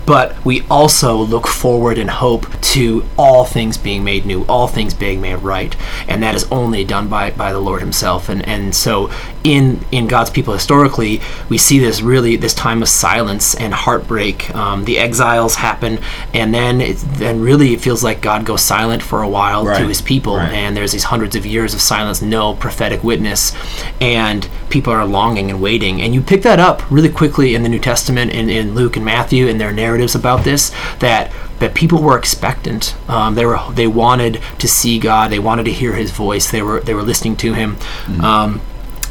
But 0.05 0.45
we 0.45 0.61
also 0.69 1.17
look 1.17 1.47
forward 1.47 1.97
in 1.97 2.07
hope 2.07 2.45
to 2.75 3.03
all 3.17 3.43
things 3.43 3.75
being 3.75 4.03
made 4.03 4.23
new, 4.23 4.45
all 4.45 4.67
things 4.67 4.93
being 4.93 5.19
made 5.19 5.37
right, 5.37 5.75
and 6.07 6.21
that 6.21 6.35
is 6.35 6.43
only 6.51 6.85
done 6.85 7.07
by, 7.07 7.31
by 7.31 7.51
the 7.51 7.59
Lord 7.59 7.81
Himself. 7.81 8.29
And 8.29 8.47
and 8.47 8.75
so 8.75 9.09
in 9.43 9.83
in 9.91 10.05
God's 10.05 10.29
people 10.29 10.53
historically, 10.53 11.21
we 11.49 11.57
see 11.57 11.79
this 11.79 12.03
really 12.03 12.35
this 12.35 12.53
time 12.53 12.83
of 12.83 12.89
silence 12.89 13.55
and 13.55 13.73
heartbreak. 13.73 14.53
Um, 14.53 14.85
the 14.85 14.99
exiles 14.99 15.55
happen, 15.55 15.97
and 16.35 16.53
then 16.53 16.81
it, 16.81 16.97
then 17.17 17.41
really 17.41 17.73
it 17.73 17.81
feels 17.81 18.03
like 18.03 18.21
God 18.21 18.45
goes 18.45 18.61
silent 18.61 18.75
for 19.01 19.22
a 19.22 19.27
while 19.27 19.66
Right. 19.66 19.80
to 19.81 19.88
His 19.88 20.01
people, 20.01 20.36
Right. 20.38 20.51
and 20.51 20.75
there's 20.75 20.92
these 20.92 21.06
hundreds 21.06 21.36
of 21.36 21.45
years 21.45 21.74
of 21.74 21.81
silence, 21.81 22.22
no 22.22 22.54
prophetic 22.54 23.04
witness, 23.04 23.54
and 24.01 24.48
people 24.69 24.92
are 24.94 25.06
longing 25.06 25.50
and 25.50 25.62
waiting. 25.62 26.01
And 26.01 26.13
you 26.13 26.22
pick 26.22 26.42
that 26.44 26.60
up 26.60 26.83
really 26.89 27.10
quickly 27.10 27.56
in 27.56 27.63
the 27.63 27.69
New 27.69 27.80
Testament, 27.80 28.31
in, 28.31 28.50
in 28.50 28.75
Luke 28.75 28.95
and 28.98 29.06
Matthew, 29.06 29.48
in 29.48 29.57
their 29.57 29.72
narratives 29.72 30.16
about 30.16 30.44
this, 30.44 30.72
that 31.00 31.31
that 31.60 31.74
people 31.74 32.01
were 32.01 32.18
expectant. 32.18 32.95
Um, 33.07 33.36
they 33.36 33.45
were 33.45 33.60
they 33.74 33.88
wanted 33.88 34.42
to 34.60 34.68
see 34.68 35.00
God. 35.00 35.31
They 35.31 35.39
wanted 35.39 35.63
to 35.66 35.71
hear 35.71 35.94
His 35.94 36.11
voice. 36.11 36.52
They 36.52 36.61
were 36.61 36.81
they 36.81 36.94
were 36.94 37.04
listening 37.04 37.38
to 37.38 37.54
Him. 37.54 37.78
Um, 38.21 38.59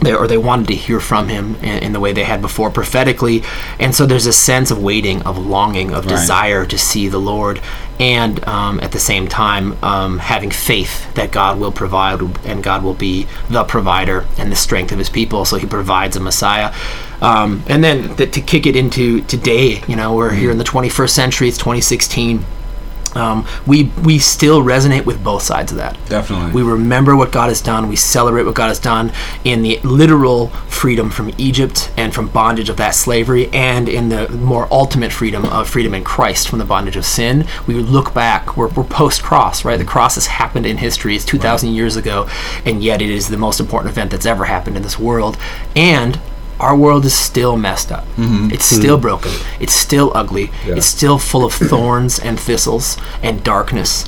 they, 0.00 0.12
or 0.12 0.26
they 0.26 0.36
wanted 0.36 0.66
to 0.68 0.74
hear 0.74 0.98
from 0.98 1.28
him 1.28 1.54
in, 1.62 1.78
in 1.84 1.92
the 1.92 2.00
way 2.00 2.12
they 2.12 2.24
had 2.24 2.42
before 2.42 2.68
prophetically 2.68 3.44
and 3.78 3.94
so 3.94 4.04
there's 4.04 4.26
a 4.26 4.32
sense 4.32 4.72
of 4.72 4.82
waiting 4.82 5.22
of 5.22 5.38
longing 5.38 5.92
of 5.94 6.04
Right. 6.04 6.16
desire 6.16 6.66
to 6.66 6.76
see 6.76 7.06
the 7.06 7.20
lord 7.20 7.60
and 8.00 8.44
um, 8.46 8.80
at 8.80 8.92
the 8.92 8.98
same 8.98 9.28
time 9.28 9.76
um, 9.84 10.18
having 10.18 10.50
faith 10.50 11.12
that 11.14 11.30
god 11.30 11.58
will 11.58 11.72
provide 11.72 12.20
and 12.44 12.62
god 12.62 12.82
will 12.82 12.94
be 12.94 13.26
the 13.48 13.64
provider 13.64 14.26
and 14.38 14.50
the 14.50 14.56
strength 14.56 14.92
of 14.92 14.98
his 14.98 15.08
people 15.08 15.44
so 15.44 15.56
he 15.56 15.66
provides 15.66 16.16
a 16.16 16.20
messiah. 16.20 16.74
Um, 17.20 17.62
and 17.68 17.82
then 17.82 18.16
th- 18.16 18.32
to 18.32 18.40
kick 18.40 18.66
it 18.66 18.76
into 18.76 19.20
today 19.22 19.82
you 19.86 19.96
know 19.96 20.14
we're 20.14 20.32
here 20.32 20.50
in 20.50 20.58
the 20.58 20.64
21st 20.64 21.10
century 21.10 21.48
it's 21.48 21.58
2016 21.58 22.44
um, 23.14 23.46
we 23.66 23.84
we 24.02 24.18
still 24.18 24.62
resonate 24.62 25.04
with 25.04 25.22
both 25.22 25.42
sides 25.42 25.72
of 25.72 25.78
that 25.78 25.98
Definitely. 26.08 26.52
we 26.52 26.62
remember 26.62 27.16
what 27.16 27.32
God 27.32 27.48
has 27.48 27.60
done. 27.60 27.88
We 27.88 27.96
celebrate 27.96 28.44
what 28.44 28.54
God 28.54 28.68
has 28.68 28.80
done 28.80 29.12
in 29.44 29.62
the 29.62 29.78
literal 29.84 30.48
freedom 30.48 31.10
from 31.10 31.30
Egypt 31.38 31.92
and 31.96 32.14
from 32.14 32.28
bondage 32.28 32.68
of 32.68 32.76
that 32.78 32.94
slavery, 32.94 33.48
and 33.52 33.88
in 33.88 34.08
the 34.08 34.28
more 34.28 34.68
ultimate 34.70 35.12
freedom 35.12 35.44
of 35.44 35.68
freedom 35.68 35.94
in 35.94 36.04
Christ 36.04 36.48
from 36.48 36.58
the 36.58 36.64
bondage 36.64 36.96
of 36.96 37.04
sin. 37.04 37.46
We 37.66 37.74
look 37.74 38.14
back. 38.14 38.56
We're, 38.56 38.68
we're 38.68 38.84
post 38.84 39.22
cross, 39.22 39.64
right? 39.64 39.76
The 39.76 39.84
cross 39.84 40.16
has 40.16 40.26
happened 40.26 40.66
in 40.66 40.78
history. 40.78 41.16
It's 41.16 41.24
2,000 41.24 41.70
years 41.70 41.96
ago, 41.96 42.28
and 42.64 42.82
yet 42.82 43.00
it 43.00 43.10
is 43.10 43.28
the 43.28 43.36
most 43.36 43.60
important 43.60 43.90
event 43.92 44.10
that's 44.10 44.26
ever 44.26 44.44
happened 44.44 44.76
in 44.76 44.82
this 44.82 44.98
world. 44.98 45.36
And 45.76 46.18
our 46.60 46.76
world 46.76 47.04
is 47.04 47.14
still 47.14 47.56
messed 47.56 47.90
up. 47.90 48.04
Mm-hmm. 48.16 48.50
It's 48.52 48.64
still 48.64 48.96
hmm. 48.96 49.02
broken. 49.02 49.32
It's 49.60 49.72
still 49.72 50.12
ugly. 50.14 50.50
It's 50.64 50.86
still 50.86 51.18
full 51.18 51.44
of 51.44 51.52
thorns 51.52 52.18
and 52.18 52.38
thistles 52.38 52.96
and 53.22 53.42
darkness. 53.42 54.06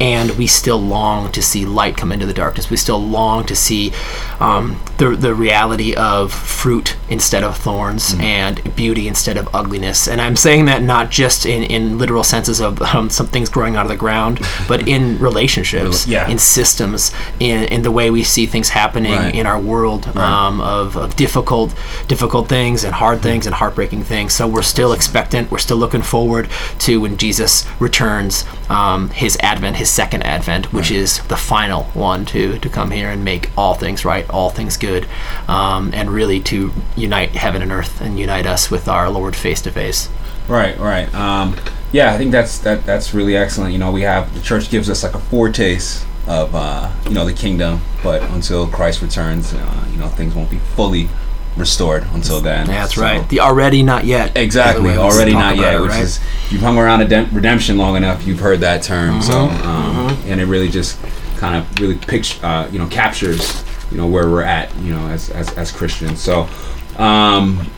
And 0.00 0.30
we 0.32 0.46
still 0.46 0.80
long 0.80 1.32
to 1.32 1.42
see 1.42 1.64
light 1.66 1.96
come 1.96 2.12
into 2.12 2.26
the 2.26 2.32
darkness. 2.34 2.70
We 2.70 2.76
still 2.76 3.00
long 3.02 3.44
to 3.46 3.56
see 3.56 3.92
um, 4.38 4.80
the, 4.98 5.10
the 5.16 5.34
reality 5.34 5.94
of 5.94 6.32
fruit 6.32 6.96
instead 7.08 7.42
of 7.42 7.56
thorns 7.56 8.14
and 8.20 8.74
beauty 8.76 9.08
instead 9.08 9.36
of 9.36 9.52
ugliness. 9.54 10.06
And 10.06 10.20
I'm 10.20 10.36
saying 10.36 10.66
that 10.66 10.82
not 10.82 11.10
just 11.10 11.46
in, 11.46 11.64
in 11.64 11.98
literal 11.98 12.22
senses 12.22 12.60
of 12.60 12.80
um, 12.82 13.10
some 13.10 13.26
things 13.26 13.48
growing 13.48 13.76
out 13.76 13.86
of 13.86 13.88
the 13.90 13.96
ground, 13.96 14.40
but 14.68 14.86
in 14.86 15.18
relationships, 15.18 16.06
Yeah. 16.06 16.28
in 16.28 16.38
systems, 16.38 17.12
in, 17.40 17.64
in 17.64 17.82
the 17.82 17.90
way 17.90 18.10
we 18.10 18.22
see 18.22 18.46
things 18.46 18.68
happening 18.70 19.12
Right. 19.12 19.34
in 19.34 19.46
our 19.46 19.58
world 19.58 20.06
um, 20.16 20.60
of, 20.60 20.96
of 20.96 21.16
difficult 21.16 21.74
difficult 22.06 22.48
things 22.48 22.84
and 22.84 22.94
hard 22.94 23.20
things 23.20 23.46
and 23.46 23.54
heartbreaking 23.54 24.02
things. 24.04 24.32
So 24.32 24.46
we're 24.46 24.62
still 24.62 24.92
expectant. 24.92 25.50
We're 25.50 25.58
still 25.58 25.76
looking 25.76 26.02
forward 26.02 26.48
to 26.80 27.00
when 27.00 27.16
Jesus 27.16 27.66
returns 27.80 28.44
um, 28.68 29.10
his 29.10 29.36
advent, 29.40 29.76
his 29.76 29.87
second 29.88 30.22
advent, 30.22 30.72
which 30.72 30.90
is 30.90 31.20
the 31.24 31.36
final 31.36 31.84
one 31.94 32.24
to 32.26 32.58
to 32.58 32.68
come 32.68 32.90
here 32.90 33.10
and 33.10 33.24
make 33.24 33.50
all 33.56 33.74
things 33.74 34.04
right, 34.04 34.28
all 34.30 34.50
things 34.50 34.76
good, 34.76 35.06
um, 35.48 35.90
and 35.94 36.10
really 36.10 36.40
to 36.40 36.72
unite 36.96 37.30
heaven 37.30 37.62
and 37.62 37.72
earth 37.72 38.00
and 38.00 38.18
unite 38.18 38.46
us 38.46 38.70
with 38.70 38.88
our 38.88 39.10
Lord 39.10 39.34
face 39.34 39.62
to 39.62 39.70
face. 39.70 40.08
Right, 40.48 40.78
right. 40.78 41.12
Um, 41.14 41.56
yeah, 41.92 42.12
I 42.12 42.18
think 42.18 42.32
that's 42.32 42.58
that 42.60 42.84
that's 42.86 43.14
really 43.14 43.36
excellent. 43.36 43.72
You 43.72 43.78
know, 43.78 43.92
we 43.92 44.02
have 44.02 44.32
the 44.34 44.40
church 44.40 44.70
gives 44.70 44.88
us 44.88 45.02
like 45.02 45.14
a 45.14 45.18
foretaste 45.18 46.06
of 46.26 46.54
uh, 46.54 46.92
you 47.04 47.14
know 47.14 47.24
the 47.24 47.32
kingdom, 47.32 47.80
but 48.02 48.22
until 48.30 48.66
Christ 48.66 49.02
returns, 49.02 49.54
uh, 49.54 49.88
you 49.90 49.98
know 49.98 50.08
things 50.08 50.34
won't 50.34 50.50
be 50.50 50.58
fully 50.58 51.08
restored 51.56 52.04
until 52.12 52.40
then. 52.40 52.66
Yeah, 52.66 52.80
That's 52.82 52.94
So- 52.94 53.02
right. 53.02 53.28
The 53.28 53.40
already 53.40 53.82
not 53.82 54.04
yet. 54.04 54.36
Exactly, 54.36 54.96
already 54.96 55.32
not 55.32 55.56
yet. 55.56 55.74
it, 55.74 55.80
which 55.80 55.90
right? 55.90 56.02
is 56.02 56.20
you've 56.50 56.60
hung 56.62 56.78
around 56.78 57.00
redem- 57.00 57.32
redemption 57.34 57.76
long 57.78 57.96
enough, 57.96 58.26
you've 58.26 58.40
heard 58.40 58.60
that 58.60 58.82
term. 58.82 59.20
So, 59.22 59.48
Mm-hmm, 59.48 59.66
um, 59.68 60.18
and 60.26 60.40
it 60.40 60.46
really 60.46 60.68
just 60.68 60.98
kind 61.38 61.56
of 61.56 61.80
really 61.80 61.96
picture, 61.96 62.44
uh, 62.46 62.68
you 62.70 62.78
know, 62.78 62.86
captures, 62.88 63.64
you 63.90 63.96
know, 63.96 64.06
where 64.06 64.28
we're 64.28 64.42
at, 64.42 64.74
you 64.78 64.92
know, 64.94 65.06
as 65.08 65.30
as, 65.30 65.52
as 65.54 65.72
Christians. 65.72 66.20
So, 66.20 66.48
um, 66.96 67.68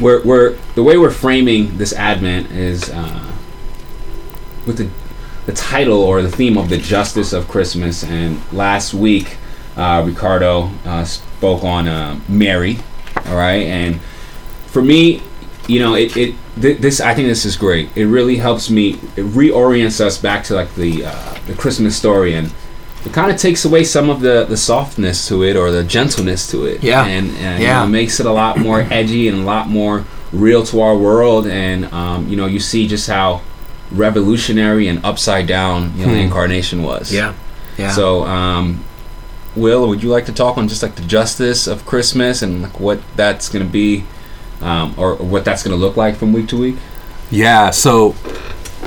we're 0.00 0.22
we're 0.24 0.56
the 0.74 0.82
way 0.82 0.98
we're 0.98 1.10
framing 1.10 1.78
this 1.78 1.92
Advent 1.92 2.50
is 2.50 2.90
uh, 2.90 3.32
with 4.66 4.76
the 4.78 4.88
the 5.46 5.52
title 5.54 6.02
or 6.02 6.20
the 6.20 6.30
theme 6.30 6.58
of 6.58 6.68
the 6.68 6.76
justice 6.76 7.32
of 7.32 7.48
Christmas. 7.48 8.04
And 8.04 8.40
last 8.52 8.92
week, 8.92 9.38
Ricardo 10.06 10.70
uh, 10.84 11.04
spoke 11.04 11.62
on 11.64 11.86
uh, 11.88 12.18
Mary. 12.28 12.78
All 13.26 13.36
right, 13.36 13.64
and 13.66 14.00
for 14.66 14.82
me, 14.82 15.22
you 15.66 15.80
know, 15.80 15.94
it, 15.94 16.16
it 16.16 16.34
th- 16.60 16.78
this 16.78 17.00
I 17.00 17.14
think 17.14 17.28
this 17.28 17.44
is 17.44 17.56
great. 17.56 17.88
It 17.96 18.06
really 18.06 18.36
helps 18.36 18.70
me. 18.70 18.90
It 19.16 19.24
reorients 19.26 20.00
us 20.00 20.18
back 20.18 20.44
to 20.44 20.54
like 20.54 20.74
the 20.74 21.04
uh, 21.06 21.38
the 21.46 21.54
Christmas 21.54 21.96
story, 21.96 22.34
and 22.34 22.52
it 23.04 23.12
kind 23.12 23.30
of 23.30 23.36
takes 23.36 23.64
away 23.64 23.84
some 23.84 24.08
of 24.10 24.20
the 24.20 24.44
the 24.48 24.56
softness 24.56 25.28
to 25.28 25.42
it 25.44 25.56
or 25.56 25.70
the 25.70 25.84
gentleness 25.84 26.50
to 26.50 26.64
it. 26.64 26.82
Yeah. 26.82 27.04
and, 27.06 27.28
and 27.36 27.62
Yeah. 27.62 27.80
you 27.80 27.86
know, 27.86 27.92
makes 27.92 28.18
it 28.20 28.26
a 28.26 28.32
lot 28.32 28.58
more 28.58 28.80
edgy 28.90 29.28
and 29.28 29.38
a 29.38 29.42
lot 29.44 29.68
more 29.68 30.04
real 30.32 30.62
to 30.66 30.80
our 30.80 30.96
world. 30.96 31.46
And 31.46 31.84
um, 31.92 32.28
you 32.28 32.36
know, 32.36 32.46
you 32.46 32.60
see 32.60 32.86
just 32.88 33.06
how 33.08 33.42
revolutionary 33.92 34.88
and 34.88 35.04
upside 35.04 35.46
down 35.46 35.92
you 35.96 36.04
know 36.06 36.12
the 36.12 36.18
Hmm. 36.18 36.26
incarnation 36.26 36.82
was. 36.82 37.12
Yeah. 37.12 37.34
Yeah. 37.78 37.92
So, 37.92 38.24
um, 38.24 38.84
Will, 39.58 39.88
would 39.88 40.02
you 40.02 40.08
like 40.08 40.26
to 40.26 40.32
talk 40.32 40.56
on 40.56 40.68
just 40.68 40.82
like 40.82 40.94
the 40.94 41.02
justice 41.02 41.66
of 41.66 41.84
Christmas 41.84 42.42
and 42.42 42.62
like 42.62 42.80
what 42.80 43.00
that's 43.16 43.48
going 43.48 43.64
to 43.64 43.70
be, 43.70 44.04
um, 44.60 44.94
or 44.96 45.16
what 45.16 45.44
that's 45.44 45.62
going 45.62 45.76
to 45.76 45.80
look 45.80 45.96
like 45.96 46.16
from 46.16 46.32
week 46.32 46.48
to 46.48 46.58
week? 46.58 46.76
Yeah, 47.30 47.70
so 47.70 48.14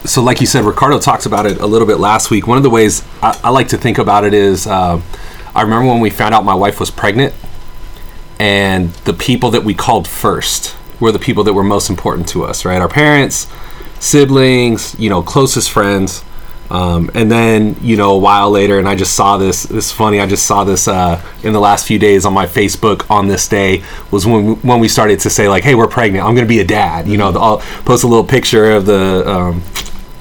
so 0.06 0.24
like 0.24 0.42
you 0.42 0.48
said, 0.48 0.64
Ricardo 0.64 1.00
talks 1.00 1.26
about 1.26 1.46
it 1.46 1.60
a 1.60 1.66
little 1.66 1.88
bit 1.88 2.00
last 2.00 2.32
week. 2.32 2.48
One 2.48 2.58
of 2.58 2.64
the 2.64 2.70
ways 2.70 3.04
I, 3.22 3.40
I 3.44 3.50
like 3.50 3.68
to 3.70 3.78
think 3.78 3.98
about 3.98 4.24
it 4.24 4.34
is, 4.34 4.66
uh, 4.66 5.02
I 5.54 5.62
remember 5.62 5.88
when 5.88 6.00
we 6.00 6.10
found 6.10 6.34
out 6.34 6.46
my 6.46 6.56
wife 6.56 6.80
was 6.80 6.90
pregnant, 6.90 7.36
and 8.40 8.90
the 9.06 9.14
people 9.14 9.52
that 9.52 9.64
we 9.64 9.74
called 9.74 10.08
first 10.08 10.76
were 11.00 11.12
the 11.12 11.20
people 11.20 11.44
that 11.44 11.54
were 11.54 11.64
most 11.64 11.90
important 11.90 12.28
to 12.30 12.44
us, 12.44 12.64
right? 12.66 12.82
Our 12.82 12.88
parents, 12.88 13.48
siblings, 14.00 14.98
you 15.00 15.10
know, 15.10 15.22
closest 15.22 15.70
friends. 15.70 16.24
Um, 16.72 17.12
and 17.14 17.30
then 17.30 17.76
you 17.82 17.98
know 17.98 18.14
a 18.14 18.18
while 18.18 18.50
later, 18.50 18.80
and 18.80 18.88
I 18.88 18.96
just 18.96 19.14
saw 19.14 19.38
this. 19.38 19.70
It's 19.70 19.92
funny. 19.92 20.22
I 20.22 20.26
just 20.26 20.46
saw 20.46 20.64
this 20.64 20.88
uh, 20.88 21.22
in 21.44 21.52
the 21.52 21.60
last 21.60 21.86
few 21.86 22.00
days 22.00 22.26
on 22.26 22.34
my 22.34 22.46
Facebook. 22.46 23.10
On 23.12 23.28
this 23.28 23.48
day 23.48 23.84
was 24.10 24.26
when 24.26 24.46
we, 24.46 24.54
when 24.54 24.80
we 24.80 24.88
started 24.88 25.20
to 25.22 25.30
say 25.30 25.50
like, 25.50 25.64
"Hey, 25.64 25.76
we're 25.76 25.88
pregnant. 25.88 26.24
I'm 26.24 26.34
going 26.34 26.48
to 26.48 26.50
be 26.50 26.62
a 26.62 26.66
dad." 26.66 27.10
You 27.10 27.18
know, 27.18 27.30
I'll 27.32 27.58
post 27.84 28.06
a 28.06 28.08
little 28.08 28.24
picture 28.24 28.72
of 28.72 28.86
the 28.86 29.30
um, 29.30 29.62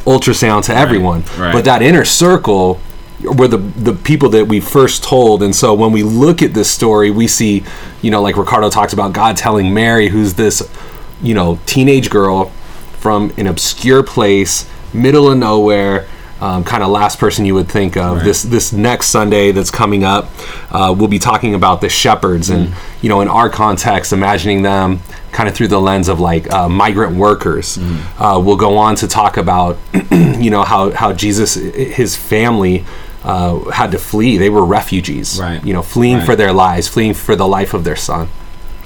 ultrasound 0.04 0.64
to 0.66 0.75
everyone. 0.75 1.23
right. 1.38 1.52
But 1.52 1.64
that 1.66 1.83
inner 1.83 2.04
circle 2.04 2.80
were 3.23 3.47
the 3.47 3.59
the 3.59 3.92
people 3.92 4.28
that 4.30 4.47
we 4.47 4.59
first 4.59 5.04
told. 5.04 5.45
And 5.45 5.54
so 5.54 5.73
when 5.75 5.92
we 5.92 6.02
look 6.02 6.42
at 6.42 6.52
this 6.52 6.71
story, 6.71 7.12
we 7.12 7.28
see, 7.28 7.62
you 8.02 8.11
know, 8.11 8.23
like 8.23 8.37
Ricardo 8.37 8.71
talks 8.71 8.92
about 8.92 9.12
God 9.12 9.37
telling 9.37 9.73
Mary, 9.73 10.09
who's 10.09 10.35
this, 10.35 10.69
you 11.23 11.35
know, 11.35 11.61
teenage 11.66 12.11
girl 12.11 12.47
from 12.99 13.33
an 13.37 13.47
obscure 13.47 14.02
place, 14.02 14.69
middle 14.92 15.30
of 15.30 15.38
nowhere. 15.38 16.09
Um, 16.41 16.65
kind 16.65 16.83
of 16.83 16.89
last 16.89 17.19
person 17.19 17.45
you 17.45 17.55
would 17.55 17.69
think 17.69 17.97
of 17.99 18.17
Right. 18.17 18.25
this 18.25 18.43
this 18.43 18.73
next 18.73 19.09
Sunday 19.09 19.53
that's 19.53 19.71
coming 19.71 20.05
up. 20.05 20.31
Uh, 20.71 20.95
we'll 20.97 21.09
be 21.09 21.19
talking 21.19 21.55
about 21.55 21.81
the 21.83 21.89
shepherds, 21.91 22.49
and 22.49 22.73
you 23.03 23.09
know, 23.11 23.21
in 23.21 23.29
our 23.29 23.51
context, 23.51 24.13
imagining 24.13 24.63
them 24.63 25.01
kind 25.33 25.49
of 25.49 25.55
through 25.55 25.69
the 25.69 25.81
lens 25.81 26.09
of 26.09 26.19
like 26.19 26.51
uh, 26.53 26.69
migrant 26.69 27.15
workers. 27.17 27.79
Uh, 28.19 28.41
we'll 28.43 28.57
go 28.57 28.79
on 28.79 28.97
to 28.97 29.07
talk 29.07 29.37
about 29.37 29.79
you 30.11 30.51
know 30.51 30.63
how 30.63 30.91
how 30.93 31.13
Jesus 31.13 31.55
his 31.55 32.17
family 32.17 32.85
uh, 33.23 33.59
had 33.71 33.91
to 33.93 33.99
flee. 33.99 34.39
They 34.39 34.49
were 34.49 34.65
refugees, 34.65 35.39
Right. 35.39 35.63
You 35.65 35.75
know, 35.75 35.83
fleeing 35.83 36.17
Right. 36.19 36.27
for 36.27 36.37
their 36.37 36.53
lives, 36.55 36.89
fleeing 36.89 37.13
for 37.13 37.37
the 37.37 37.47
life 37.47 37.75
of 37.75 37.85
their 37.85 37.97
son. 37.97 38.29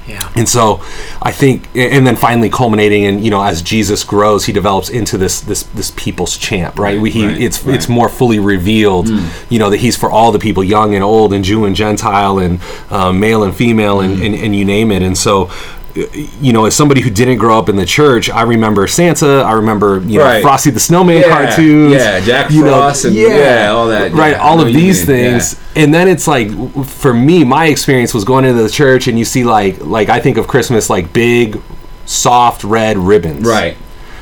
Yeah. 0.07 0.31
And 0.35 0.47
so, 0.47 0.81
I 1.21 1.31
think, 1.31 1.67
and 1.75 2.05
then 2.05 2.15
finally 2.15 2.49
culminating 2.49 3.03
in 3.03 3.23
you 3.23 3.31
know 3.31 3.41
as 3.41 3.61
Jesus 3.61 4.03
grows, 4.03 4.45
he 4.45 4.53
develops 4.53 4.89
into 4.89 5.17
this 5.17 5.41
this 5.41 5.63
this 5.63 5.91
people's 5.95 6.37
champ, 6.37 6.77
right? 6.77 6.99
We, 6.99 7.09
he, 7.09 7.25
right, 7.25 7.41
it's 7.41 7.63
right. 7.63 7.75
it's 7.75 7.89
more 7.89 8.07
fully 8.07 8.37
revealed, 8.39 9.09
you 9.49 9.57
know, 9.57 9.69
that 9.71 9.77
he's 9.77 9.97
for 9.97 10.11
all 10.11 10.31
the 10.31 10.39
people, 10.39 10.63
young 10.63 10.93
and 10.93 11.03
old, 11.03 11.33
and 11.33 11.43
Jew 11.43 11.65
and 11.65 11.75
Gentile, 11.75 12.37
and 12.39 12.59
um, 12.91 13.19
male 13.19 13.43
and 13.43 13.55
female, 13.55 14.01
and, 14.01 14.21
and 14.21 14.35
and 14.35 14.55
you 14.55 14.63
name 14.63 14.91
it. 14.91 15.01
And 15.01 15.17
so, 15.17 15.49
you 15.95 16.53
know, 16.53 16.65
as 16.65 16.75
somebody 16.75 17.01
who 17.01 17.09
didn't 17.09 17.37
grow 17.37 17.57
up 17.57 17.67
in 17.69 17.75
the 17.75 17.85
church, 17.85 18.29
I 18.29 18.43
remember 18.43 18.85
Santa, 18.85 19.41
I 19.41 19.53
remember 19.53 20.01
you 20.05 20.19
know 20.19 20.25
Right. 20.25 20.41
Frosty 20.43 20.69
the 20.69 20.79
Snowman 20.79 21.21
Yeah, 21.21 21.29
cartoons, 21.29 21.93
yeah, 21.93 22.19
Jack 22.19 22.51
you 22.51 22.63
know, 22.63 22.73
Frost 22.73 23.05
and- 23.05 23.15
yeah, 23.15 23.69
all 23.73 23.87
that, 23.87 24.11
right? 24.11 24.31
yeah, 24.31 24.37
all 24.37 24.59
of 24.61 24.67
these 24.67 24.99
yeah. 24.99 25.05
things 25.05 25.59
and 25.75 25.93
then 25.93 26.07
it's 26.07 26.27
like 26.27 26.49
for 26.85 27.13
me 27.13 27.43
my 27.43 27.65
experience 27.67 28.13
was 28.13 28.23
going 28.23 28.45
into 28.45 28.61
the 28.63 28.69
church 28.69 29.07
and 29.07 29.19
you 29.19 29.25
see 29.25 29.43
like 29.43 29.79
like 29.81 30.09
i 30.09 30.19
think 30.19 30.37
of 30.37 30.47
christmas 30.47 30.89
like 30.89 31.11
big 31.13 31.61
soft 32.05 32.63
red 32.63 32.97
ribbons 32.97 33.45
Right. 33.47 33.75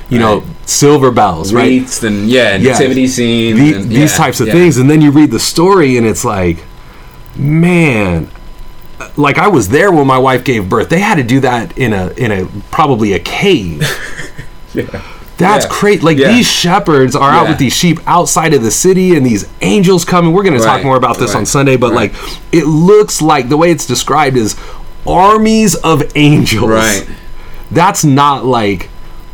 you 0.09 0.19
know 0.19 0.39
right. 0.39 0.67
silver 0.67 1.11
bells 1.11 1.53
right 1.53 1.63
Wreaths 1.81 2.03
and 2.03 2.27
yeah, 2.29 2.55
Yeah. 2.55 2.71
nativity 2.73 3.07
scenes. 3.07 3.59
The- 3.59 3.73
and, 3.75 3.89
these 3.89 4.11
yeah, 4.11 4.17
types 4.17 4.39
of 4.39 4.47
yeah. 4.47 4.53
things 4.53 4.77
and 4.77 4.89
then 4.89 5.01
you 5.01 5.11
read 5.11 5.31
the 5.31 5.39
story 5.39 5.97
and 5.97 6.05
it's 6.07 6.23
like 6.25 6.63
man 7.35 8.29
like 9.17 9.37
i 9.37 9.47
was 9.47 9.69
there 9.69 9.91
when 9.91 10.07
my 10.07 10.17
wife 10.17 10.43
gave 10.43 10.69
birth 10.69 10.89
they 10.89 10.99
had 10.99 11.15
to 11.15 11.23
do 11.23 11.39
that 11.41 11.77
in 11.77 11.93
a 11.93 12.09
in 12.13 12.31
a 12.31 12.45
probably 12.71 13.13
a 13.13 13.19
cave 13.19 13.81
That's 15.37 15.65
Yeah. 15.65 15.71
crazy. 15.71 16.01
Like 16.01 16.17
Yeah. 16.17 16.31
these 16.31 16.47
shepherds 16.47 17.15
are 17.15 17.31
out 17.31 17.47
with 17.47 17.57
these 17.57 17.73
sheep 17.73 17.99
outside 18.05 18.53
of 18.53 18.61
the 18.61 18.71
city, 18.71 19.15
and 19.15 19.25
these 19.25 19.45
angels 19.61 20.05
come. 20.05 20.25
And 20.25 20.33
we're 20.33 20.43
going 20.43 20.57
to 20.57 20.63
talk 20.63 20.83
more 20.83 20.95
about 20.97 21.17
this 21.17 21.33
on 21.35 21.45
Sunday. 21.45 21.75
But 21.75 21.91
right. 21.93 22.13
like, 22.13 22.37
it 22.51 22.65
looks 22.65 23.21
like 23.21 23.49
the 23.49 23.57
way 23.57 23.71
it's 23.71 23.85
described 23.85 24.37
is 24.37 24.55
armies 25.07 25.75
of 25.75 26.03
angels. 26.15 26.69
Right. 26.69 27.05
That's 27.71 28.03
not 28.05 28.45
like, 28.45 28.89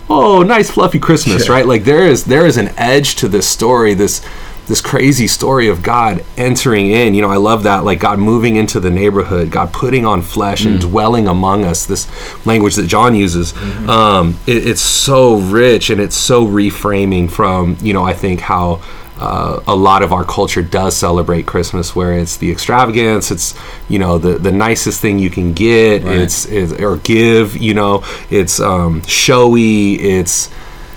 oh, 0.10 0.41
nice 0.44 0.70
fluffy 0.72 1.00
Christmas, 1.00 1.48
Yeah. 1.48 1.53
right? 1.53 1.68
Like 1.68 1.84
there 1.84 2.06
is 2.06 2.24
there 2.24 2.46
is 2.46 2.58
an 2.58 2.72
edge 2.77 3.15
to 3.18 3.27
this 3.27 3.46
story. 3.48 3.94
This 3.94 4.22
this 4.69 4.79
crazy 4.81 5.27
story 5.27 5.67
of 5.67 5.81
God 5.83 6.23
entering 6.38 6.91
in. 6.91 7.15
You 7.15 7.23
know, 7.23 7.29
I 7.29 7.38
love 7.38 7.63
that. 7.63 7.83
Like 7.83 7.99
God 7.99 8.19
moving 8.19 8.55
into 8.55 8.79
the 8.79 8.89
neighborhood, 8.91 9.51
God 9.51 9.73
putting 9.73 10.05
on 10.05 10.21
flesh 10.21 10.63
and 10.63 10.79
dwelling 10.79 11.27
among 11.27 11.65
us. 11.65 11.85
This 11.88 12.07
language 12.45 12.75
that 12.75 12.88
John 12.88 13.15
uses. 13.15 13.53
Um, 13.89 14.38
it, 14.47 14.65
it's 14.67 14.79
so 14.81 15.38
rich 15.39 15.89
and 15.89 15.99
it's 15.99 16.15
so 16.15 16.45
reframing 16.47 17.29
from 17.29 17.75
you 17.81 17.91
know 17.93 18.03
I 18.05 18.13
think 18.13 18.39
how. 18.39 18.81
Uh, 19.21 19.61
a 19.67 19.75
lot 19.75 20.01
of 20.01 20.13
our 20.13 20.23
culture 20.23 20.61
does 20.61 20.95
celebrate 20.95 21.45
Christmas, 21.45 21.93
where 21.93 22.13
it's 22.13 22.38
the 22.38 22.49
extravagance, 22.49 23.31
it's 23.31 23.53
you 23.89 23.99
know 23.99 24.17
the 24.17 24.38
the 24.39 24.49
nicest 24.53 25.01
thing 25.01 25.19
you 25.19 25.29
can 25.29 25.51
get, 25.51 26.05
Right. 26.05 26.19
it's, 26.19 26.45
it's 26.45 26.71
or 26.81 26.95
give, 26.95 27.57
you 27.57 27.73
know, 27.73 28.01
it's 28.29 28.61
um, 28.61 29.01
showy, 29.01 29.95
it's 29.95 30.49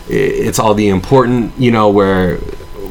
it's 0.09 0.61
all 0.61 0.75
the 0.75 0.89
important, 0.89 1.53
you 1.59 1.73
know, 1.73 1.91
where 1.91 2.39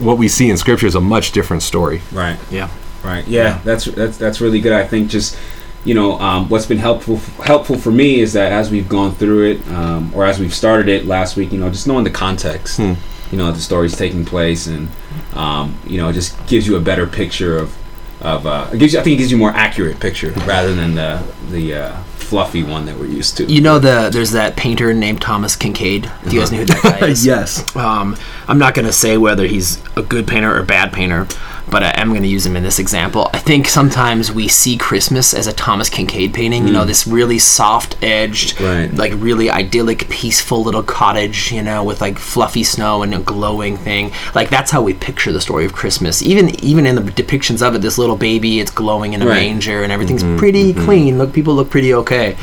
what 0.02 0.18
we 0.18 0.28
see 0.28 0.50
in 0.50 0.58
scripture 0.58 0.88
is 0.88 0.96
a 0.96 1.02
much 1.02 1.32
different 1.32 1.64
story. 1.64 2.02
Right. 2.12 2.38
Yeah. 2.52 2.70
Right. 3.04 3.28
Yeah, 3.28 3.60
that's 3.64 3.86
that's 3.86 4.18
that's 4.18 4.42
really 4.42 4.60
good. 4.62 4.74
I 4.74 4.86
think 4.86 5.10
just 5.10 5.38
you 5.84 5.96
know 5.96 6.20
um, 6.20 6.50
what's 6.50 6.68
been 6.68 6.78
helpful 6.78 7.18
helpful 7.44 7.78
for 7.78 7.92
me 7.92 8.20
is 8.20 8.34
that 8.34 8.52
as 8.52 8.70
we've 8.70 8.88
gone 8.88 9.14
through 9.16 9.52
it, 9.54 9.68
um, 9.70 10.12
or 10.14 10.26
as 10.26 10.40
we've 10.40 10.54
started 10.54 10.88
it 10.88 11.06
last 11.08 11.36
week, 11.36 11.52
you 11.52 11.58
know, 11.60 11.70
just 11.70 11.88
knowing 11.88 12.04
the 12.04 12.12
context, 12.12 12.78
Hmm. 12.78 12.94
you 13.32 13.38
know, 13.40 13.52
the 13.52 13.60
story's 13.60 13.96
taking 13.98 14.24
place, 14.24 14.68
and 14.68 14.88
um, 15.34 15.76
you 15.88 15.98
know, 15.98 16.10
it 16.10 16.14
just 16.14 16.36
gives 16.46 16.68
you 16.68 16.76
a 16.76 16.80
better 16.80 17.08
picture 17.08 17.58
of 17.58 17.76
of 18.22 18.46
uh, 18.46 18.70
it 18.72 18.78
gives 18.78 18.94
you, 18.94 19.00
I 19.00 19.04
think 19.04 19.16
it 19.16 19.18
gives 19.18 19.32
you 19.32 19.38
a 19.38 19.40
more 19.40 19.50
accurate 19.52 20.00
picture 20.00 20.30
rather 20.46 20.76
than 20.76 20.94
the 20.94 21.24
the 21.50 21.74
uh, 21.74 21.98
fluffy 22.32 22.64
one 22.64 22.86
that 22.86 22.98
we're 22.98 23.06
used 23.08 23.36
to. 23.36 23.44
You 23.46 23.60
know 23.60 23.78
the 23.78 24.10
there's 24.10 24.32
that 24.32 24.56
painter 24.56 24.94
named 24.94 25.22
Thomas 25.22 25.58
Kinkade. 25.58 26.10
Do 26.30 26.34
you 26.34 26.40
guys 26.40 26.50
know 26.50 26.60
who 26.60 26.66
that 26.66 27.00
guy 27.02 27.08
is? 27.10 27.26
yes. 27.26 27.76
Um, 27.76 28.16
I'm 28.48 28.58
not 28.58 28.74
going 28.74 28.86
to 28.86 28.94
say 28.94 29.18
whether 29.18 29.46
he's 29.46 29.84
a 29.98 30.02
good 30.02 30.26
painter 30.28 30.56
or 30.56 30.62
a 30.62 30.66
bad 30.66 30.94
painter, 30.94 31.28
but 31.70 31.84
I 31.84 31.92
am 32.02 32.10
going 32.10 32.24
to 32.24 32.28
use 32.28 32.46
him 32.46 32.56
in 32.56 32.64
this 32.64 32.80
example. 32.80 33.30
I 33.34 33.40
think 33.40 33.68
sometimes 33.68 34.32
we 34.32 34.48
see 34.48 34.78
Christmas 34.78 35.34
as 35.34 35.48
a 35.48 35.54
Thomas 35.54 35.90
Kinkade 35.90 36.34
painting. 36.34 36.68
You 36.68 36.74
know, 36.74 36.82
hmm. 36.82 36.88
this 36.88 37.08
really 37.08 37.40
soft-edged, 37.40 38.60
Right. 38.60 38.94
like 38.94 39.14
really 39.16 39.50
idyllic, 39.50 40.10
peaceful 40.10 40.64
little 40.64 40.84
cottage. 40.84 41.52
You 41.52 41.62
know, 41.62 41.84
with 41.84 42.02
like 42.02 42.18
fluffy 42.18 42.64
snow 42.64 43.04
and 43.04 43.14
a 43.14 43.20
glowing 43.20 43.78
thing. 43.78 44.12
Like 44.36 44.50
that's 44.50 44.72
how 44.72 44.82
we 44.82 44.94
picture 44.94 45.32
the 45.32 45.42
story 45.42 45.66
of 45.66 45.74
Christmas. 45.74 46.22
Even 46.22 46.50
even 46.64 46.86
in 46.86 46.96
the 46.96 47.02
depictions 47.02 47.66
of 47.66 47.76
it, 47.76 47.82
this 47.82 47.98
little 47.98 48.18
baby, 48.18 48.60
it's 48.60 48.72
glowing 48.72 49.14
in 49.14 49.22
a 49.22 49.26
Right. 49.26 49.42
manger, 49.42 49.84
and 49.84 49.92
everything's 49.92 50.24
mm-hmm. 50.24 50.38
pretty 50.38 50.74
mm-hmm. 50.74 50.86
clean. 50.86 51.18
Look, 51.18 51.34
people 51.34 51.54
look 51.54 51.70
pretty 51.70 51.94
okay. 51.94 52.36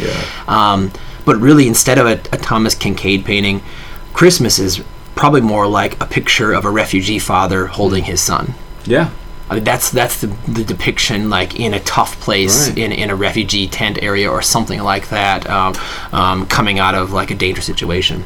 Um, 0.46 0.92
but 1.24 1.36
really, 1.36 1.68
instead 1.68 1.98
of 1.98 2.06
a, 2.06 2.12
a 2.32 2.38
Thomas 2.38 2.74
Kinkade 2.74 3.24
painting, 3.24 3.60
Christmas 4.14 4.58
is 4.58 4.82
probably 5.14 5.40
more 5.40 5.66
like 5.66 6.00
a 6.00 6.06
picture 6.06 6.52
of 6.52 6.64
a 6.64 6.70
refugee 6.70 7.18
father 7.18 7.66
holding 7.66 8.04
his 8.04 8.20
son. 8.20 8.54
Yeah. 8.88 9.10
I 9.50 9.54
mean, 9.54 9.64
that's 9.64 9.90
that's 9.90 10.20
the, 10.20 10.26
the 10.46 10.62
depiction 10.62 11.30
like 11.30 11.58
in 11.58 11.72
a 11.72 11.80
tough 11.80 12.20
place 12.20 12.68
Right. 12.68 12.76
in, 12.78 12.92
in 12.92 13.08
a 13.08 13.16
refugee 13.16 13.66
tent 13.66 13.98
area 14.02 14.30
or 14.30 14.42
something 14.42 14.78
like 14.82 15.08
that 15.08 15.48
um, 15.48 15.74
um, 16.12 16.46
coming 16.46 16.78
out 16.78 16.94
of 16.94 17.12
like 17.14 17.30
a 17.30 17.34
dangerous 17.34 17.64
situation 17.64 18.24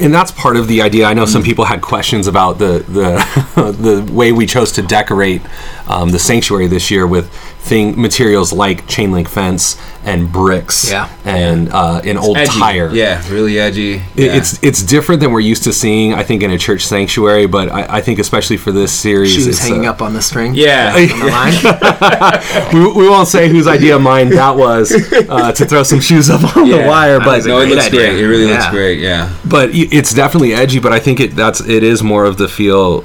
and 0.00 0.12
that's 0.12 0.32
part 0.32 0.56
of 0.56 0.66
the 0.66 0.82
idea. 0.82 1.06
I 1.06 1.14
know 1.14 1.24
some 1.24 1.44
people 1.44 1.66
had 1.66 1.82
questions 1.82 2.26
about 2.26 2.58
the 2.58 2.84
the 2.88 3.72
the 4.06 4.12
way 4.12 4.32
we 4.32 4.44
chose 4.44 4.72
to 4.72 4.82
decorate 4.82 5.42
um, 5.86 6.10
the 6.10 6.18
sanctuary 6.18 6.66
this 6.66 6.90
year 6.90 7.06
with 7.06 7.30
thing 7.66 8.00
materials 8.00 8.52
like 8.52 8.86
chain 8.86 9.10
link 9.12 9.28
fence 9.28 9.76
and 10.04 10.30
bricks 10.30 10.90
Yeah. 10.90 11.08
and 11.24 11.68
uh, 11.72 12.00
an 12.04 12.16
old 12.16 12.36
Edgy. 12.36 12.58
tire. 12.60 12.90
Yeah, 12.94 13.20
really 13.28 13.58
edgy. 13.58 13.94
It- 13.94 14.02
Yeah. 14.26 14.36
It's 14.36 14.62
it's 14.62 14.82
different 14.82 15.20
than 15.20 15.32
we're 15.32 15.40
used 15.52 15.64
to 15.64 15.72
seeing. 15.72 16.14
I 16.14 16.22
think 16.22 16.42
in 16.42 16.50
a 16.52 16.58
church 16.58 16.86
sanctuary, 16.86 17.46
but 17.46 17.70
I, 17.72 17.98
I 17.98 18.00
think 18.02 18.18
especially 18.20 18.56
for 18.56 18.70
this 18.72 18.92
series, 18.92 19.34
shoes 19.34 19.46
it's, 19.48 19.58
hanging 19.58 19.86
uh, 19.86 19.90
up 19.90 20.00
on 20.02 20.14
the 20.14 20.22
string 20.22 20.54
yeah. 20.54 20.92
the 20.94 22.70
we, 22.72 23.02
we 23.02 23.08
won't 23.08 23.28
say 23.28 23.48
whose 23.48 23.66
idea 23.66 23.96
of 23.96 24.02
mine 24.02 24.28
that 24.30 24.54
was 24.56 24.92
uh, 25.28 25.52
to 25.52 25.64
throw 25.66 25.82
some 25.82 26.00
shoes 26.00 26.30
up 26.30 26.56
on 26.56 26.66
Yeah. 26.66 26.82
the 26.82 26.88
wire, 26.88 27.18
but 27.18 27.44
no, 27.46 27.60
it 27.60 27.68
looks 27.68 27.86
idea. 27.86 28.00
great. 28.10 28.20
It 28.20 28.26
really 28.28 28.46
looks 28.46 28.68
great. 28.70 29.00
Yeah. 29.00 29.34
but 29.44 29.70
it's 29.72 30.14
definitely 30.14 30.54
edgy. 30.54 30.78
But 30.78 30.92
I 30.92 31.00
think 31.00 31.18
it 31.20 31.34
that's 31.34 31.60
it 31.60 31.82
is 31.82 32.02
more 32.02 32.24
of 32.24 32.36
the 32.36 32.48
feel, 32.48 33.04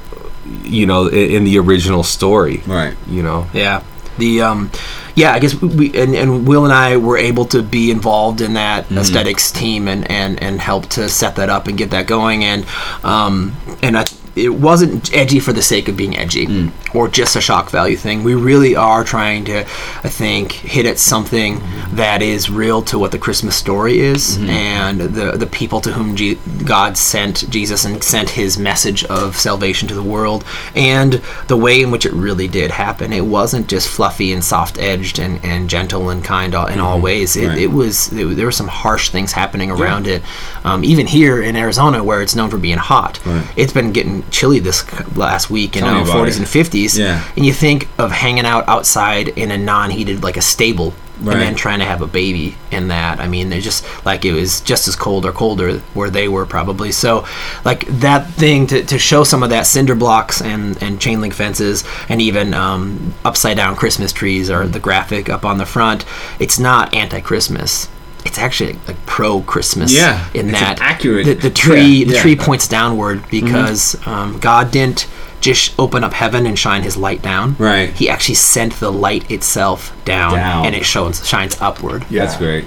you 0.64 0.86
know, 0.86 1.08
in 1.08 1.44
the 1.44 1.58
original 1.58 2.02
story. 2.04 2.62
Right. 2.66 2.94
You 3.08 3.22
know, 3.22 3.46
Yeah. 3.52 3.82
The 4.18 4.42
um, 4.42 4.70
yeah, 5.14 5.32
I 5.32 5.38
guess 5.38 5.54
we 5.60 5.88
and, 5.98 6.14
and 6.14 6.46
Will 6.46 6.64
and 6.64 6.72
I 6.72 6.96
were 6.96 7.16
able 7.16 7.44
to 7.46 7.62
be 7.62 7.90
involved 7.90 8.40
in 8.40 8.54
that 8.54 8.90
aesthetics 8.92 9.50
team 9.50 9.88
and, 9.88 10.10
and 10.10 10.42
and 10.42 10.60
help 10.60 10.86
to 10.90 11.08
set 11.08 11.36
that 11.36 11.48
up 11.48 11.66
and 11.68 11.76
get 11.76 11.90
that 11.90 12.06
going. 12.06 12.44
And 12.44 12.66
um 13.04 13.56
and 13.82 13.98
I, 13.98 14.04
it 14.34 14.48
wasn't 14.48 15.14
edgy 15.14 15.40
for 15.40 15.52
the 15.52 15.62
sake 15.62 15.88
of 15.88 15.96
being 15.96 16.16
edgy 16.16 16.46
mm. 16.46 16.94
or 16.94 17.08
just 17.08 17.36
a 17.36 17.40
shock 17.40 17.70
value 17.70 17.96
thing. 17.96 18.24
We 18.24 18.34
really 18.34 18.74
are 18.74 19.04
trying 19.04 19.44
to, 19.46 19.60
I 19.60 20.08
think, 20.08 20.52
hit 20.52 20.86
at 20.86 20.98
something 20.98 21.58
mm-hmm. 21.58 21.96
that 21.96 22.22
is 22.22 22.50
real 22.50 22.82
to 22.82 22.98
what 22.98 23.12
the 23.12 23.18
Christmas 23.18 23.56
story 23.56 24.00
is 24.00 24.38
mm-hmm. 24.38 24.50
and 24.50 25.00
the 25.00 25.32
the 25.32 25.46
people 25.46 25.80
to 25.82 25.92
whom 25.92 26.16
G- 26.16 26.38
God 26.64 26.96
sent 26.96 27.48
Jesus 27.50 27.84
and 27.84 28.02
sent 28.02 28.30
His 28.30 28.58
message 28.58 29.04
of 29.04 29.36
salvation 29.36 29.88
to 29.88 29.94
the 29.94 30.02
world 30.02 30.44
and 30.74 31.14
the 31.48 31.56
way 31.56 31.82
in 31.82 31.90
which 31.90 32.06
it 32.06 32.12
really 32.12 32.48
did 32.48 32.70
happen. 32.70 33.12
It 33.12 33.26
wasn't 33.26 33.68
just 33.68 33.88
fluffy 33.88 34.32
and 34.32 34.42
soft 34.42 34.78
edged 34.78 35.18
and, 35.18 35.44
and 35.44 35.68
gentle 35.68 36.10
and 36.10 36.24
kind 36.24 36.54
all- 36.54 36.66
in 36.68 36.80
all 36.80 36.94
mm-hmm. 36.94 37.04
ways. 37.04 37.36
It, 37.36 37.42
Right. 37.42 37.58
it 37.58 37.72
was 37.72 38.06
there, 38.08 38.26
there 38.26 38.46
were 38.46 38.52
some 38.52 38.68
harsh 38.68 39.10
things 39.10 39.32
happening 39.32 39.70
around 39.70 40.06
it. 40.06 40.22
Um, 40.64 40.84
even 40.84 41.06
here 41.06 41.42
in 41.42 41.56
Arizona, 41.56 42.02
where 42.04 42.22
it's 42.22 42.34
known 42.36 42.50
for 42.50 42.58
being 42.58 42.78
hot, 42.78 43.18
Right. 43.26 43.46
it's 43.56 43.72
been 43.72 43.92
getting 43.92 44.21
chilly 44.30 44.58
this 44.58 44.84
last 45.16 45.50
week. 45.50 45.74
You 45.74 45.82
Tell 45.82 46.04
know, 46.04 46.10
40s 46.10 46.28
it. 46.28 46.38
and 46.38 46.46
50s. 46.46 46.98
Yeah. 46.98 47.24
And 47.36 47.44
you 47.44 47.52
think 47.52 47.88
of 47.98 48.10
hanging 48.12 48.44
out 48.44 48.68
outside 48.68 49.28
in 49.28 49.50
a 49.50 49.58
non-heated, 49.58 50.22
like 50.22 50.36
a 50.36 50.42
stable. 50.42 50.94
Right. 51.20 51.34
And 51.34 51.42
then 51.42 51.54
trying 51.54 51.78
to 51.78 51.84
have 51.84 52.02
a 52.02 52.06
baby 52.08 52.56
in 52.72 52.88
that. 52.88 53.20
I 53.20 53.28
mean, 53.28 53.48
they're 53.48 53.60
just 53.60 53.84
like 54.04 54.24
it 54.24 54.32
was 54.32 54.60
just 54.60 54.88
as 54.88 54.96
cold 54.96 55.24
or 55.24 55.30
colder 55.30 55.78
where 55.94 56.10
they 56.10 56.26
were 56.26 56.46
probably. 56.46 56.90
So, 56.90 57.26
like 57.64 57.86
that 58.00 58.28
thing 58.30 58.66
to, 58.68 58.82
to 58.84 58.98
show 58.98 59.22
some 59.22 59.44
of 59.44 59.50
that 59.50 59.66
cinder 59.66 59.94
blocks 59.94 60.42
and, 60.42 60.82
and 60.82 61.00
chain 61.00 61.20
link 61.20 61.34
fences 61.34 61.84
and 62.08 62.20
even 62.20 62.54
um, 62.54 63.14
upside 63.24 63.56
down 63.56 63.76
Christmas 63.76 64.12
trees 64.12 64.50
or 64.50 64.66
the 64.66 64.80
graphic 64.80 65.28
up 65.28 65.44
on 65.44 65.58
the 65.58 65.66
front. 65.66 66.04
It's 66.40 66.58
not 66.58 66.92
anti-Christmas. 66.92 67.88
It's 68.24 68.38
actually 68.38 68.74
like 68.86 69.04
pro-Christmas. 69.06 69.92
Yeah, 69.92 70.28
in 70.34 70.48
it's 70.50 70.60
that 70.60 70.78
an 70.78 70.82
accurate- 70.84 71.26
the, 71.26 71.34
the 71.34 71.50
tree 71.50 71.80
Yeah, 71.82 72.06
the 72.06 72.12
yeah. 72.14 72.20
tree 72.22 72.36
points 72.36 72.68
downward 72.68 73.24
because 73.30 73.96
um, 74.06 74.38
God 74.38 74.70
didn't 74.70 75.08
just 75.40 75.74
open 75.78 76.04
up 76.04 76.12
heaven 76.12 76.46
and 76.46 76.56
shine 76.58 76.82
His 76.84 76.96
light 76.96 77.20
down. 77.20 77.56
Right. 77.58 77.90
He 77.90 78.08
actually 78.08 78.36
sent 78.36 78.74
the 78.74 78.92
light 78.92 79.28
itself 79.30 79.92
down, 80.04 80.34
Down. 80.34 80.66
and 80.66 80.74
it 80.76 80.84
shows 80.84 81.26
shines 81.26 81.60
upward. 81.60 82.06
Yeah, 82.08 82.24
That's 82.24 82.36
great. 82.38 82.64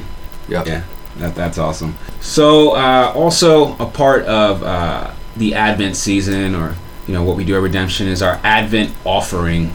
Yep. 0.49 0.67
Yeah, 0.67 0.83
that, 1.17 1.35
that's 1.35 1.57
awesome. 1.57 1.95
So, 2.19 2.71
uh, 2.75 3.13
also 3.15 3.77
a 3.77 3.85
part 3.85 4.25
of 4.25 4.61
uh, 4.61 5.11
the 5.37 5.55
Advent 5.55 5.95
season, 5.95 6.53
or 6.53 6.75
you 7.07 7.13
know 7.13 7.23
what 7.23 7.37
we 7.37 7.45
do 7.45 7.55
at 7.55 7.61
Redemption, 7.61 8.07
is 8.07 8.21
our 8.21 8.39
Advent 8.43 8.93
offering, 9.05 9.71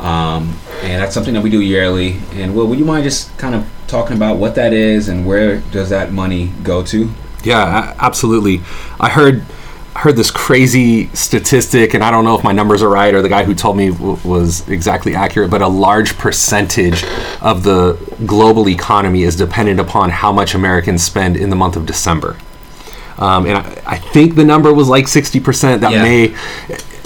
um, 0.00 0.56
and 0.82 1.02
that's 1.02 1.14
something 1.14 1.34
that 1.34 1.42
we 1.42 1.50
do 1.50 1.60
yearly. 1.60 2.18
And 2.32 2.54
Will, 2.54 2.66
would 2.66 2.78
you 2.78 2.84
mind 2.84 3.04
just 3.04 3.36
kind 3.38 3.54
of 3.54 3.66
talking 3.86 4.16
about 4.16 4.38
what 4.38 4.54
that 4.54 4.72
is 4.72 5.08
and 5.08 5.26
where 5.26 5.58
does 5.72 5.90
that 5.90 6.12
money 6.12 6.52
go 6.62 6.82
to? 6.84 7.10
Yeah, 7.42 7.94
absolutely. 7.98 8.60
I 8.98 9.08
heard 9.10 9.44
heard 9.96 10.14
this 10.16 10.30
crazy 10.30 11.08
statistic, 11.14 11.94
and 11.94 12.02
I 12.04 12.10
don't 12.10 12.24
know 12.24 12.38
if 12.38 12.44
my 12.44 12.52
numbers 12.52 12.80
are 12.82 12.88
right 12.88 13.12
or 13.12 13.22
the 13.22 13.28
guy 13.28 13.42
who 13.44 13.54
told 13.54 13.76
me 13.76 13.90
w- 13.90 14.16
was 14.24 14.66
exactly 14.68 15.14
accurate, 15.16 15.50
but 15.50 15.62
a 15.62 15.68
large 15.68 16.16
percentage 16.16 17.04
of 17.42 17.64
the 17.64 17.98
global 18.24 18.68
economy 18.68 19.24
is 19.24 19.34
dependent 19.36 19.80
upon 19.80 20.08
how 20.10 20.32
much 20.32 20.54
Americans 20.54 21.02
spend 21.02 21.36
in 21.36 21.50
the 21.50 21.56
month 21.56 21.76
of 21.76 21.86
December. 21.86 22.36
Um, 23.18 23.44
and 23.46 23.58
I, 23.58 23.82
I 23.84 23.98
think 23.98 24.36
the 24.36 24.44
number 24.44 24.72
was 24.72 24.88
like 24.88 25.04
60%. 25.06 25.80
That 25.80 25.92
Yeah. 25.92 26.02
may, 26.02 26.34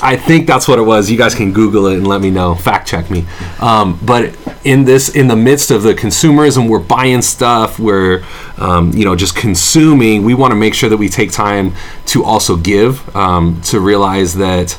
I 0.04 0.18
think 0.18 0.46
that's 0.46 0.68
what 0.68 0.78
it 0.78 0.82
was. 0.82 1.10
You 1.10 1.16
guys 1.16 1.34
can 1.34 1.52
Google 1.52 1.86
it 1.86 1.96
and 1.96 2.06
let 2.06 2.20
me 2.20 2.30
know. 2.30 2.54
Fact 2.54 2.86
check 2.86 3.10
me. 3.10 3.24
Um, 3.58 3.98
but 4.04 4.36
in 4.62 4.84
this, 4.84 5.08
in 5.08 5.28
the 5.28 5.36
midst 5.36 5.70
of 5.70 5.82
the 5.82 5.94
consumerism, 5.94 6.68
we're 6.68 6.78
buying 6.78 7.22
stuff, 7.22 7.78
we're, 7.78 8.22
um, 8.58 8.92
you 8.92 9.06
know, 9.06 9.16
just 9.16 9.34
consuming. 9.34 10.22
We 10.22 10.34
want 10.34 10.50
to 10.52 10.56
make 10.56 10.74
sure 10.74 10.90
that 10.90 10.98
we 10.98 11.08
take 11.08 11.32
time 11.32 11.74
to 12.06 12.22
also 12.22 12.56
give, 12.56 13.16
um, 13.16 13.62
to 13.62 13.80
realize 13.80 14.34
that 14.34 14.78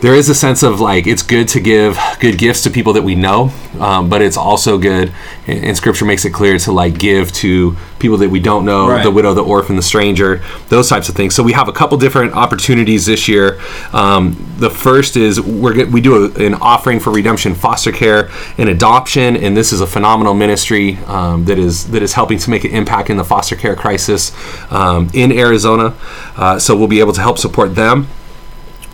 there 0.00 0.14
is 0.14 0.28
a 0.28 0.34
sense 0.34 0.62
of 0.62 0.80
like 0.80 1.06
it's 1.06 1.22
good 1.22 1.48
to 1.48 1.60
give 1.60 1.98
good 2.20 2.36
gifts 2.36 2.62
to 2.64 2.70
people 2.70 2.92
that 2.94 3.02
we 3.02 3.14
know, 3.14 3.50
um, 3.80 4.08
but 4.10 4.20
it's 4.20 4.36
also 4.36 4.76
good, 4.78 5.12
and, 5.46 5.74
Scripture 5.76 6.04
makes 6.04 6.24
it 6.24 6.30
clear 6.30 6.58
to 6.58 6.72
like 6.72 6.98
give 6.98 7.32
to 7.32 7.76
people 7.98 8.18
that 8.18 8.28
we 8.28 8.38
don't 8.38 8.64
know, 8.66 8.88
Right. 8.88 9.02
the 9.02 9.10
widow, 9.10 9.32
the 9.32 9.42
orphan, 9.42 9.76
the 9.76 9.82
stranger, 9.82 10.42
those 10.68 10.88
types 10.88 11.08
of 11.08 11.14
things. 11.14 11.34
So 11.34 11.42
we 11.42 11.52
have 11.52 11.68
a 11.68 11.72
couple 11.72 11.96
different 11.96 12.34
opportunities 12.34 13.06
this 13.06 13.28
year. 13.28 13.58
Um, 13.92 14.36
the 14.58 14.68
first 14.68 15.16
is 15.16 15.40
we're 15.40 15.86
we 15.86 16.00
do 16.00 16.26
a, 16.26 16.44
an 16.44 16.54
offering 16.54 17.00
for 17.00 17.10
redemption, 17.10 17.54
foster 17.54 17.92
care, 17.92 18.30
and 18.58 18.68
adoption, 18.68 19.36
and 19.36 19.56
this 19.56 19.72
is 19.72 19.80
a 19.80 19.86
phenomenal 19.86 20.34
ministry 20.34 20.96
um, 21.06 21.44
that 21.46 21.58
is 21.58 21.90
that 21.92 22.02
is 22.02 22.12
helping 22.12 22.38
to 22.38 22.50
make 22.50 22.64
an 22.64 22.72
impact 22.72 23.08
in 23.10 23.16
the 23.16 23.24
foster 23.24 23.56
care 23.56 23.74
crisis 23.74 24.32
um, 24.70 25.08
in 25.14 25.32
Arizona. 25.32 25.94
Uh, 26.36 26.58
so 26.58 26.76
we'll 26.76 26.88
be 26.88 27.00
able 27.00 27.12
to 27.12 27.20
help 27.22 27.38
support 27.38 27.74
them. 27.74 28.06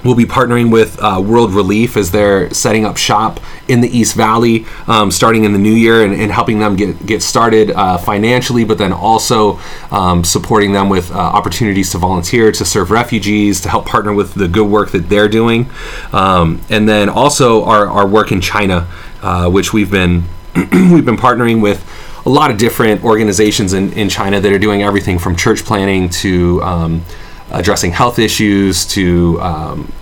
We'll 0.02 0.14
be 0.14 0.24
partnering 0.24 0.72
with 0.72 0.98
uh, 0.98 1.22
World 1.22 1.52
Relief 1.52 1.96
as 1.96 2.10
they're 2.10 2.52
setting 2.54 2.86
up 2.86 2.96
shop 2.96 3.38
in 3.68 3.82
the 3.82 3.88
East 3.88 4.16
Valley, 4.16 4.64
um, 4.86 5.10
starting 5.10 5.44
in 5.44 5.52
the 5.52 5.58
new 5.58 5.74
year, 5.74 6.02
and, 6.02 6.14
and 6.14 6.32
helping 6.32 6.58
them 6.58 6.74
get 6.74 7.04
get 7.04 7.22
started 7.22 7.70
uh, 7.70 7.98
financially, 7.98 8.64
but 8.64 8.78
then 8.78 8.92
also 8.92 9.60
um, 9.90 10.24
supporting 10.24 10.72
them 10.72 10.88
with 10.88 11.10
uh, 11.12 11.18
opportunities 11.18 11.90
to 11.90 11.98
volunteer, 11.98 12.50
to 12.50 12.64
serve 12.64 12.90
refugees, 12.90 13.60
to 13.60 13.68
help 13.68 13.84
partner 13.84 14.14
with 14.14 14.32
the 14.32 14.48
good 14.48 14.66
work 14.66 14.90
that 14.92 15.10
they're 15.10 15.28
doing, 15.28 15.68
um, 16.12 16.62
and 16.70 16.88
then 16.88 17.10
also 17.10 17.64
our, 17.64 17.86
our 17.86 18.06
work 18.06 18.32
in 18.32 18.40
China, 18.40 18.88
uh, 19.20 19.50
which 19.50 19.74
we've 19.74 19.90
been 19.90 20.24
we've 20.56 21.04
been 21.04 21.18
partnering 21.18 21.60
with 21.60 21.86
a 22.24 22.30
lot 22.30 22.50
of 22.50 22.58
different 22.58 23.04
organizations 23.04 23.72
in, 23.72 23.92
in 23.92 24.08
China 24.08 24.40
that 24.40 24.52
are 24.52 24.58
doing 24.58 24.82
everything 24.82 25.18
from 25.18 25.36
church 25.36 25.64
planning 25.64 26.08
to 26.08 26.62
um, 26.62 27.02
addressing 27.50 27.92
health 27.92 28.18
issues 28.18 28.86
to 28.86 29.40
um, 29.40 29.92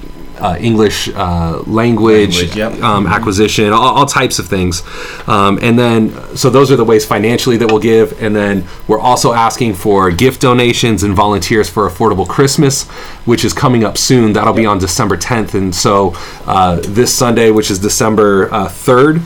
uh, 0.40 0.56
English 0.60 1.08
uh, 1.14 1.62
language, 1.66 2.36
Language, 2.36 2.56
yep. 2.56 2.72
um, 2.82 3.06
acquisition, 3.06 3.72
all, 3.72 3.96
all 3.96 4.06
types 4.06 4.38
of 4.38 4.46
things. 4.46 4.82
Um, 5.26 5.58
and 5.62 5.78
then, 5.78 6.36
so 6.36 6.50
those 6.50 6.70
are 6.70 6.76
the 6.76 6.84
ways 6.84 7.04
financially 7.04 7.56
that 7.58 7.66
we'll 7.66 7.80
give. 7.80 8.20
And 8.22 8.34
then 8.34 8.66
we're 8.86 9.00
also 9.00 9.32
asking 9.32 9.74
for 9.74 10.10
gift 10.10 10.40
donations 10.40 11.02
and 11.02 11.14
volunteers 11.14 11.68
for 11.68 11.88
Affordable 11.88 12.28
Christmas, 12.28 12.84
which 13.24 13.44
is 13.44 13.52
coming 13.52 13.84
up 13.84 13.98
soon. 13.98 14.32
That'll 14.32 14.54
be 14.54 14.66
on 14.66 14.78
December 14.78 15.16
10th. 15.16 15.54
And 15.54 15.74
so 15.74 16.12
uh, 16.46 16.80
this 16.84 17.14
Sunday, 17.14 17.50
which 17.50 17.70
is 17.70 17.78
December 17.78 18.52
uh, 18.52 18.68
3rd, 18.68 19.22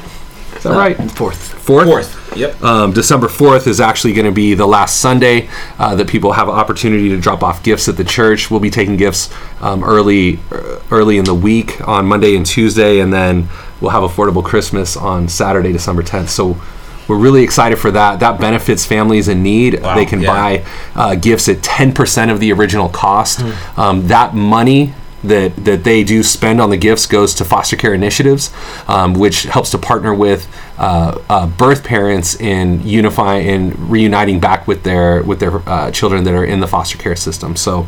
is 0.62 0.70
that 0.70 0.76
right? 0.76 0.96
Fourth. 1.10 1.36
Fourth. 1.36 1.86
Fourth. 1.86 2.36
Yep. 2.36 2.62
Um, 2.62 2.92
December 2.92 3.26
4th 3.26 3.66
is 3.66 3.80
actually 3.80 4.12
going 4.12 4.26
to 4.26 4.32
be 4.32 4.54
the 4.54 4.66
last 4.66 5.00
Sunday 5.00 5.48
uh, 5.76 5.96
that 5.96 6.06
people 6.06 6.32
have 6.32 6.48
an 6.48 6.54
opportunity 6.54 7.08
to 7.08 7.20
drop 7.20 7.42
off 7.42 7.64
gifts 7.64 7.88
at 7.88 7.96
the 7.96 8.04
church. 8.04 8.48
We'll 8.48 8.60
be 8.60 8.70
taking 8.70 8.96
gifts 8.96 9.34
um, 9.60 9.82
early 9.82 10.38
uh, 10.52 10.78
early 10.92 11.18
in 11.18 11.24
the 11.24 11.34
week 11.34 11.86
on 11.88 12.06
Monday 12.06 12.36
and 12.36 12.46
Tuesday, 12.46 13.00
and 13.00 13.12
then 13.12 13.48
we'll 13.80 13.90
have 13.90 14.04
Affordable 14.04 14.44
Christmas 14.44 14.96
on 14.96 15.26
Saturday, 15.26 15.72
December 15.72 16.04
10th. 16.04 16.28
So 16.28 16.56
we're 17.08 17.18
really 17.18 17.42
excited 17.42 17.76
for 17.76 17.90
that. 17.90 18.20
That 18.20 18.40
benefits 18.40 18.86
families 18.86 19.26
in 19.26 19.42
need. 19.42 19.82
Wow, 19.82 19.96
they 19.96 20.06
can 20.06 20.22
yeah. 20.22 20.28
buy 20.28 20.64
uh, 20.94 21.14
gifts 21.16 21.48
at 21.48 21.56
10% 21.56 22.30
of 22.30 22.38
the 22.38 22.52
original 22.52 22.88
cost. 22.88 23.40
Um, 23.76 24.06
that 24.06 24.32
money 24.34 24.94
that, 25.24 25.56
that 25.64 25.84
they 25.84 26.04
do 26.04 26.22
spend 26.22 26.60
on 26.60 26.70
the 26.70 26.76
gifts 26.76 27.06
goes 27.06 27.34
to 27.34 27.44
foster 27.44 27.76
care 27.76 27.94
initiatives, 27.94 28.52
um, 28.88 29.14
which 29.14 29.44
helps 29.44 29.70
to 29.70 29.78
partner 29.78 30.14
with 30.14 30.48
uh, 30.78 31.20
uh, 31.28 31.46
birth 31.46 31.84
parents 31.84 32.34
in 32.40 32.86
unifying 32.86 33.48
and 33.48 33.90
reuniting 33.90 34.40
back 34.40 34.66
with 34.66 34.82
their 34.82 35.22
with 35.22 35.38
their 35.38 35.68
uh, 35.68 35.90
children 35.90 36.24
that 36.24 36.34
are 36.34 36.44
in 36.44 36.60
the 36.60 36.66
foster 36.66 36.98
care 36.98 37.14
system. 37.14 37.54
So, 37.56 37.86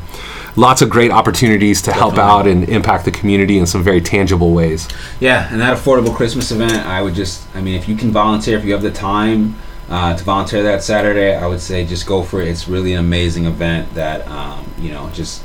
lots 0.56 0.82
of 0.82 0.90
great 0.90 1.10
opportunities 1.10 1.82
to 1.82 1.92
help 1.92 2.18
out 2.18 2.46
and 2.46 2.68
impact 2.68 3.04
the 3.04 3.10
community 3.10 3.58
in 3.58 3.66
some 3.66 3.82
very 3.82 4.00
tangible 4.00 4.52
ways. 4.52 4.88
Yeah, 5.18 5.48
and 5.50 5.60
that 5.60 5.76
affordable 5.76 6.14
Christmas 6.14 6.50
event, 6.50 6.86
I 6.86 7.02
would 7.02 7.14
just, 7.14 7.44
I 7.56 7.60
mean, 7.60 7.74
if 7.74 7.88
you 7.88 7.96
can 7.96 8.10
volunteer, 8.10 8.56
if 8.58 8.64
you 8.64 8.72
have 8.72 8.82
the 8.82 8.92
time 8.92 9.56
uh, 9.88 10.16
to 10.16 10.24
volunteer 10.24 10.62
that 10.62 10.82
Saturday, 10.82 11.34
I 11.34 11.46
would 11.46 11.60
say 11.60 11.84
just 11.84 12.06
go 12.06 12.22
for 12.22 12.40
it. 12.40 12.48
It's 12.48 12.68
really 12.68 12.92
an 12.92 13.00
amazing 13.00 13.46
event 13.46 13.92
that, 13.94 14.26
um, 14.28 14.70
you 14.78 14.92
know, 14.92 15.10
just 15.10 15.42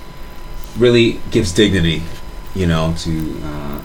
really 0.79 1.19
gives 1.31 1.51
dignity, 1.53 2.01
you 2.55 2.65
know, 2.67 2.93
to 2.99 3.41
uh, 3.43 3.81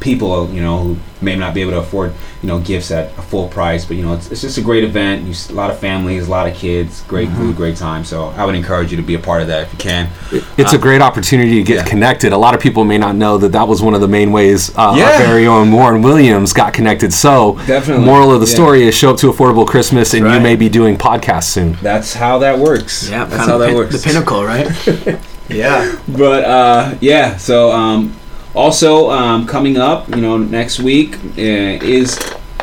people, 0.00 0.48
you 0.50 0.60
know, 0.60 0.78
who 0.78 0.96
may 1.22 1.34
not 1.34 1.54
be 1.54 1.62
able 1.62 1.72
to 1.72 1.78
afford, 1.78 2.12
you 2.42 2.46
know, 2.48 2.60
gifts 2.60 2.90
at 2.90 3.06
a 3.18 3.22
full 3.22 3.48
price. 3.48 3.84
But, 3.86 3.96
you 3.96 4.02
know, 4.04 4.12
it's, 4.14 4.30
it's 4.30 4.42
just 4.42 4.58
a 4.58 4.60
great 4.62 4.84
event. 4.84 5.24
You, 5.24 5.30
s- 5.30 5.48
a 5.50 5.54
lot 5.54 5.70
of 5.70 5.78
families, 5.80 6.28
a 6.28 6.30
lot 6.30 6.46
of 6.46 6.54
kids, 6.54 7.02
great 7.08 7.30
food, 7.30 7.56
great 7.56 7.76
time. 7.76 8.04
So 8.04 8.26
I 8.36 8.44
would 8.44 8.54
encourage 8.54 8.90
you 8.90 8.98
to 8.98 9.02
be 9.02 9.14
a 9.14 9.18
part 9.18 9.40
of 9.40 9.48
that 9.48 9.62
if 9.66 9.72
you 9.72 9.78
can. 9.78 10.10
It's 10.58 10.74
a 10.74 10.78
great 10.78 11.00
opportunity 11.00 11.54
to 11.56 11.62
get 11.62 11.76
yeah. 11.76 11.84
connected. 11.90 12.32
A 12.32 12.36
lot 12.38 12.54
of 12.54 12.60
people 12.60 12.84
may 12.84 12.98
not 12.98 13.16
know 13.16 13.38
that 13.38 13.52
that 13.52 13.66
was 13.66 13.82
one 13.82 13.94
of 13.94 14.02
the 14.02 14.06
main 14.08 14.30
ways 14.32 14.70
uh, 14.76 14.94
Yeah. 14.96 15.04
our 15.12 15.18
very 15.26 15.46
own 15.46 15.72
Warren 15.72 16.02
Williams 16.02 16.52
got 16.52 16.74
connected. 16.74 17.12
So, 17.12 17.56
Definitely. 17.66 18.04
moral 18.04 18.32
of 18.32 18.40
the 18.40 18.46
Yeah. 18.46 18.54
story 18.54 18.82
is 18.86 18.94
show 18.94 19.10
up 19.12 19.16
to 19.20 19.32
Affordable 19.32 19.66
Christmas, 19.66 20.12
and 20.14 20.30
you 20.30 20.40
may 20.40 20.56
be 20.56 20.68
doing 20.68 20.96
podcasts 20.98 21.44
soon. 21.44 21.72
That's 21.82 22.12
how 22.12 22.38
that 22.40 22.58
works. 22.58 23.08
Yeah, 23.08 23.24
that's 23.24 23.36
kind 23.38 23.48
how 23.48 23.54
of 23.54 23.60
that 23.60 23.66
pin- 23.68 23.76
works. 23.76 24.02
the 24.02 24.08
pinnacle, 24.08 24.44
right? 24.44 25.18
yeah. 25.48 26.00
But 26.08 26.44
uh, 26.44 26.98
yeah, 27.00 27.36
so 27.36 27.72
um, 27.72 28.16
also 28.54 29.10
um, 29.10 29.46
coming 29.46 29.76
up, 29.76 30.08
you 30.08 30.22
know, 30.22 30.38
next 30.38 30.80
week 30.80 31.16
uh, 31.16 31.84
is 31.84 32.16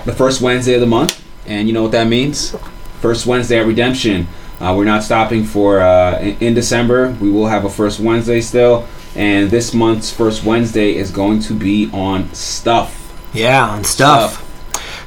the 0.05 0.13
first 0.13 0.41
Wednesday 0.41 0.73
of 0.73 0.81
the 0.81 0.87
month, 0.87 1.23
and 1.45 1.67
you 1.67 1.73
know 1.73 1.83
what 1.83 1.91
that 1.91 2.07
means? 2.07 2.55
First 2.99 3.25
Wednesday 3.25 3.59
at 3.59 3.65
Redemption. 3.65 4.27
Uh, 4.59 4.73
we're 4.77 4.85
not 4.85 5.03
stopping 5.03 5.43
for 5.43 5.81
uh, 5.81 6.19
in, 6.19 6.37
in 6.39 6.53
December. 6.53 7.15
We 7.19 7.29
will 7.29 7.47
have 7.47 7.65
a 7.65 7.69
first 7.69 7.99
Wednesday 7.99 8.41
still, 8.41 8.87
and 9.15 9.51
this 9.51 9.73
month's 9.73 10.11
first 10.11 10.43
Wednesday 10.43 10.95
is 10.95 11.11
going 11.11 11.41
to 11.41 11.53
be 11.53 11.89
on 11.91 12.33
stuff. 12.33 12.99
Yeah, 13.33 13.75
and 13.75 13.85
stuff. 13.85 14.42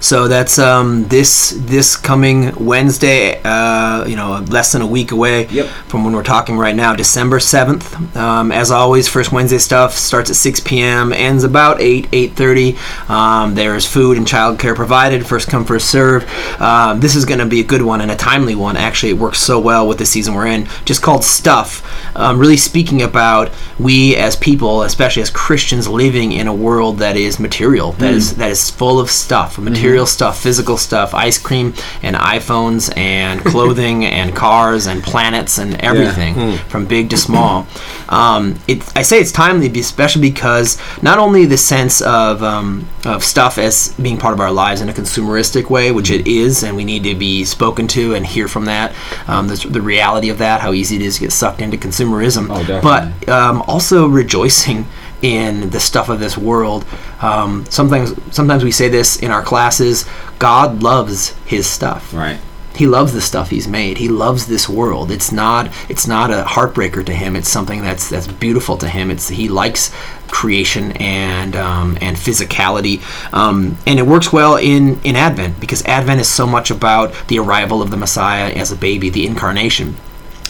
So 0.01 0.29
that's 0.29 0.59
um, 0.59 1.05
this 1.09 1.51
this 1.57 1.97
coming 1.97 2.53
Wednesday. 2.65 3.41
Uh, 3.43 4.05
you 4.07 4.17
know, 4.17 4.45
less 4.49 4.73
than 4.73 4.83
a 4.83 4.87
week 4.87 5.11
away 5.13 5.47
Yep. 5.49 5.67
from 5.89 6.05
when 6.05 6.13
we're 6.15 6.23
talking 6.23 6.59
right 6.59 6.75
now, 6.75 6.95
December 6.95 7.41
seventh. 7.41 8.17
Um, 8.17 8.53
as 8.53 8.71
always, 8.71 9.09
first 9.09 9.33
Wednesday 9.33 9.59
stuff 9.59 9.95
starts 9.95 10.31
at 10.31 10.37
six 10.37 10.61
p.m. 10.61 11.13
ends 11.13 11.45
about 11.45 11.81
eight 11.81 12.09
eight 12.13 12.33
thirty. 12.35 12.77
Um, 13.09 13.55
there's 13.55 13.87
food 13.87 14.17
and 14.19 14.27
childcare 14.27 14.75
provided. 14.77 15.27
First 15.27 15.49
come 15.49 15.65
first 15.65 15.91
serve. 15.91 16.25
Um, 16.61 17.01
this 17.01 17.17
is 17.17 17.25
going 17.25 17.41
to 17.41 17.47
be 17.47 17.61
a 17.61 17.65
good 17.65 17.83
one 17.83 18.01
and 18.01 18.11
a 18.11 18.17
timely 18.17 18.55
one. 18.55 18.77
Actually, 18.77 19.11
it 19.13 19.19
works 19.19 19.39
so 19.39 19.59
well 19.59 19.89
with 19.89 19.99
the 19.99 20.07
season 20.07 20.35
we're 20.35 20.47
in. 20.47 20.67
Just 20.85 21.03
called 21.03 21.25
stuff. 21.25 21.83
Um, 22.17 22.39
really 22.39 22.57
speaking 22.57 23.03
about 23.03 23.51
we 23.79 24.17
as 24.17 24.37
people, 24.37 24.83
especially 24.83 25.23
as 25.23 25.31
Christians, 25.31 25.89
living 25.89 26.33
in 26.33 26.47
a 26.49 26.55
world 26.55 26.99
that 26.99 27.17
is 27.17 27.39
material, 27.41 27.93
that 27.93 28.13
is 28.13 28.37
that 28.37 28.51
is 28.51 28.71
full 28.71 29.01
of 29.01 29.11
stuff, 29.11 29.59
material 29.59 29.86
stuff, 30.07 30.43
physical 30.43 30.77
stuff, 30.77 31.15
ice 31.15 31.39
cream 31.39 31.75
and 32.03 32.17
iPhones 32.17 32.95
and 32.97 33.41
clothing 33.45 34.05
and 34.05 34.35
cars 34.35 34.87
and 34.87 35.03
planets 35.03 35.59
and 35.59 35.81
everything 35.81 36.35
from 36.69 36.87
big 36.87 37.11
to 37.11 37.17
small. 37.17 37.67
Um, 38.09 38.59
it, 38.67 38.83
I 38.97 39.03
say 39.03 39.21
it's 39.21 39.33
timely, 39.33 39.69
especially 39.79 40.23
because 40.23 40.79
not 41.03 41.19
only 41.19 41.45
the 41.47 41.57
sense 41.57 42.01
of 42.01 42.43
um, 42.43 42.89
of 43.05 43.23
stuff 43.25 43.59
as 43.59 43.95
being 44.01 44.19
part 44.19 44.35
of 44.35 44.41
our 44.41 44.53
lives 44.53 44.81
in 44.81 44.89
a 44.89 44.93
consumeristic 44.93 45.71
way, 45.71 45.93
which 45.93 46.11
it 46.11 46.27
is, 46.27 46.63
and 46.63 46.77
we 46.77 46.85
need 46.85 47.05
to 47.05 47.15
be 47.15 47.45
spoken 47.45 47.87
to 47.89 48.15
and 48.15 48.27
hear 48.27 48.49
from 48.49 48.65
that, 48.67 48.95
um, 49.29 49.49
the, 49.49 49.57
the 49.69 49.81
reality 49.81 50.29
of 50.29 50.39
that, 50.39 50.61
how 50.61 50.73
easy 50.73 50.97
it 50.97 51.03
is 51.03 51.17
to 51.17 51.21
get 51.23 51.33
sucked 51.33 51.61
into 51.61 51.77
consumerism, 51.77 52.49
oh, 52.51 52.81
but 52.83 53.29
um, 53.29 53.63
also 53.63 54.07
rejoicing 54.07 54.87
in 55.23 55.71
the 55.71 55.81
stuff 55.81 56.09
of 56.09 56.21
this 56.21 56.37
world. 56.37 56.85
Um, 57.21 57.65
sometimes, 57.67 58.15
sometimes 58.35 58.65
we 58.65 58.71
say 58.71 58.89
this 58.89 59.17
in 59.17 59.31
our 59.31 59.43
classes. 59.43 60.07
God 60.39 60.83
loves 60.83 61.35
His 61.47 61.67
stuff. 61.67 62.13
Right. 62.13 62.41
He 62.75 62.87
loves 62.87 63.15
the 63.15 63.23
stuff 63.23 63.49
He's 63.49 63.67
made. 63.67 63.97
He 63.97 64.09
loves 64.09 64.47
this 64.47 64.69
world. 64.69 65.11
It's 65.11 65.33
not. 65.33 65.73
It's 65.89 66.07
not 66.07 66.31
a 66.31 66.45
heartbreaker 66.45 67.05
to 67.07 67.15
Him. 67.15 67.35
It's 67.35 67.49
something 67.49 67.81
that's 67.81 68.11
that's 68.11 68.27
beautiful 68.27 68.77
to 68.79 68.89
Him. 68.89 69.11
It's 69.11 69.29
He 69.29 69.49
likes 69.49 69.95
creation 70.29 70.93
and 70.93 71.57
um, 71.57 71.97
and 72.01 72.17
physicality, 72.17 73.03
um, 73.33 73.79
and 73.87 73.99
it 73.99 74.07
works 74.07 74.33
well 74.33 74.57
in 74.57 75.01
in 75.03 75.17
Advent 75.17 75.59
because 75.59 75.85
Advent 75.87 76.21
is 76.21 76.29
so 76.29 76.47
much 76.47 76.71
about 76.71 77.15
the 77.29 77.39
arrival 77.39 77.81
of 77.81 77.91
the 77.91 77.97
Messiah 77.97 78.53
as 78.53 78.71
a 78.71 78.77
baby, 78.77 79.09
the 79.09 79.27
incarnation. 79.27 79.97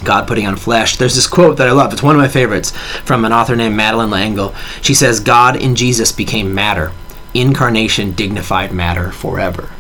God 0.05 0.27
putting 0.27 0.47
on 0.47 0.57
flesh. 0.57 0.97
There's 0.97 1.15
this 1.15 1.27
quote 1.27 1.57
that 1.59 1.69
I 1.69 1.73
love. 1.73 1.93
It's 1.93 2.03
one 2.03 2.15
of 2.15 2.21
my 2.21 2.29
favorites 2.29 2.71
from 3.05 3.25
an 3.25 3.33
author 3.33 3.57
named 3.57 3.77
Madeleine 3.77 4.11
L'Engle. 4.11 4.55
She 4.83 4.95
says, 4.95 5.21
God 5.21 5.57
in 5.57 5.75
Jesus 5.75 6.13
became 6.13 6.55
matter. 6.55 6.93
Incarnation 7.35 8.13
dignified 8.13 8.73
matter 8.73 9.13
forever. 9.13 9.71